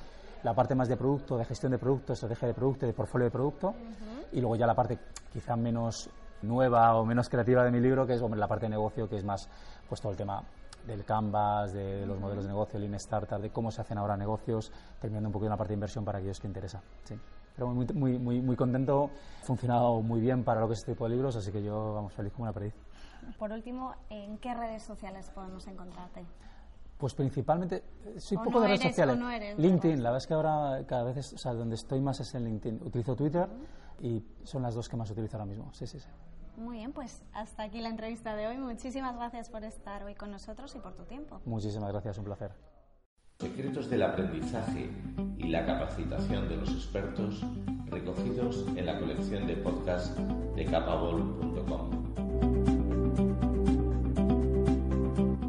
la 0.42 0.54
parte 0.54 0.74
más 0.74 0.88
de 0.88 0.96
producto, 0.96 1.36
de 1.36 1.44
gestión 1.44 1.72
de 1.72 1.78
producto, 1.78 2.12
estrategia 2.12 2.48
de 2.48 2.54
producto, 2.54 2.86
de 2.86 2.92
portfolio 2.92 3.26
de 3.26 3.30
producto, 3.30 3.74
y 4.32 4.40
luego 4.40 4.56
ya 4.56 4.66
la 4.66 4.74
parte 4.74 4.98
quizá 5.32 5.56
menos 5.56 6.10
nueva 6.42 6.94
o 6.96 7.04
menos 7.04 7.28
creativa 7.28 7.64
de 7.64 7.70
mi 7.70 7.80
libro, 7.80 8.06
que 8.06 8.14
es 8.14 8.22
hombre, 8.22 8.38
la 8.38 8.46
parte 8.46 8.66
de 8.66 8.70
negocio, 8.70 9.08
que 9.08 9.16
es 9.16 9.24
más 9.24 9.48
pues 9.88 10.00
todo 10.00 10.12
el 10.12 10.18
tema 10.18 10.42
del 10.86 11.04
Canvas, 11.04 11.72
de 11.72 12.06
los 12.06 12.18
modelos 12.18 12.44
de 12.44 12.50
negocio, 12.50 12.78
Lean 12.78 12.94
Startup, 12.94 13.40
de 13.40 13.50
cómo 13.50 13.70
se 13.70 13.80
hacen 13.80 13.98
ahora 13.98 14.16
negocios, 14.16 14.72
terminando 15.00 15.28
un 15.28 15.32
poquito 15.32 15.50
la 15.50 15.56
parte 15.56 15.70
de 15.70 15.74
inversión 15.74 16.04
para 16.04 16.18
aquellos 16.18 16.40
que 16.40 16.46
interesa. 16.46 16.80
Sí. 17.04 17.18
Pero 17.54 17.68
muy, 17.68 17.86
muy, 17.86 18.18
muy, 18.18 18.40
muy 18.40 18.56
contento, 18.56 19.10
ha 19.42 19.44
funcionado 19.44 20.00
muy 20.00 20.20
bien 20.20 20.44
para 20.44 20.60
lo 20.60 20.68
que 20.68 20.74
es 20.74 20.78
este 20.78 20.92
tipo 20.92 21.04
de 21.04 21.10
libros, 21.10 21.34
así 21.36 21.50
que 21.50 21.62
yo, 21.62 21.94
vamos, 21.94 22.12
feliz 22.12 22.32
como 22.32 22.44
una 22.44 22.52
perdiz. 22.52 22.74
Por 23.36 23.50
último, 23.50 23.94
¿en 24.10 24.38
qué 24.38 24.54
redes 24.54 24.84
sociales 24.84 25.28
podemos 25.34 25.66
encontrarte? 25.66 26.24
Pues 26.98 27.14
principalmente, 27.14 27.76
eh, 28.04 28.18
soy 28.20 28.36
O 28.38 28.42
poco 28.42 28.56
no 28.58 28.60
de 28.62 28.66
redes 28.68 28.80
eres, 28.80 28.92
sociales. 28.96 29.18
no 29.18 29.30
eres, 29.30 29.56
LinkedIn, 29.58 30.02
la 30.02 30.10
verdad 30.10 30.18
es 30.18 30.26
que 30.26 30.34
ahora 30.34 30.84
cada 30.86 31.04
vez, 31.04 31.16
es- 31.18 31.32
o 31.32 31.38
sea, 31.38 31.54
donde 31.54 31.76
estoy 31.76 32.00
más 32.00 32.18
es 32.20 32.34
en 32.34 32.44
LinkedIn. 32.44 32.80
Utilizo 32.84 33.14
Twitter 33.14 33.48
y 34.00 34.24
son 34.42 34.62
las 34.62 34.74
dos 34.74 34.88
que 34.88 34.96
más 34.96 35.08
utilizo 35.10 35.36
ahora 35.36 35.46
mismo. 35.46 35.72
Sí, 35.72 35.86
sí, 35.86 36.00
sí. 36.00 36.08
Muy 36.56 36.78
bien, 36.78 36.92
pues 36.92 37.22
hasta 37.34 37.62
aquí 37.62 37.80
la 37.80 37.88
entrevista 37.88 38.34
de 38.34 38.48
hoy. 38.48 38.58
Muchísimas 38.58 39.14
gracias 39.14 39.48
por 39.48 39.62
estar 39.62 40.02
hoy 40.02 40.16
con 40.16 40.32
nosotros 40.32 40.74
y 40.74 40.80
por 40.80 40.94
tu 40.96 41.04
tiempo. 41.04 41.40
Muchísimas 41.44 41.92
gracias, 41.92 42.18
un 42.18 42.24
placer. 42.24 42.50
Secretos 43.38 43.88
del 43.88 44.02
aprendizaje 44.02 44.90
y 45.36 45.44
la 45.50 45.64
capacitación 45.64 46.48
de 46.48 46.56
los 46.56 46.68
expertos 46.70 47.40
recogidos 47.86 48.66
en 48.74 48.86
la 48.86 48.98
colección 48.98 49.46
de 49.46 49.54
podcast 49.58 50.18
de 50.18 50.64
capable.com. 50.64 51.90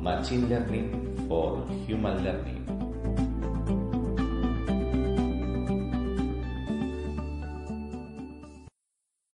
Machine 0.03 0.47
Learning 0.47 1.08
for 1.29 1.63
human 1.85 2.23
learning. 2.23 2.78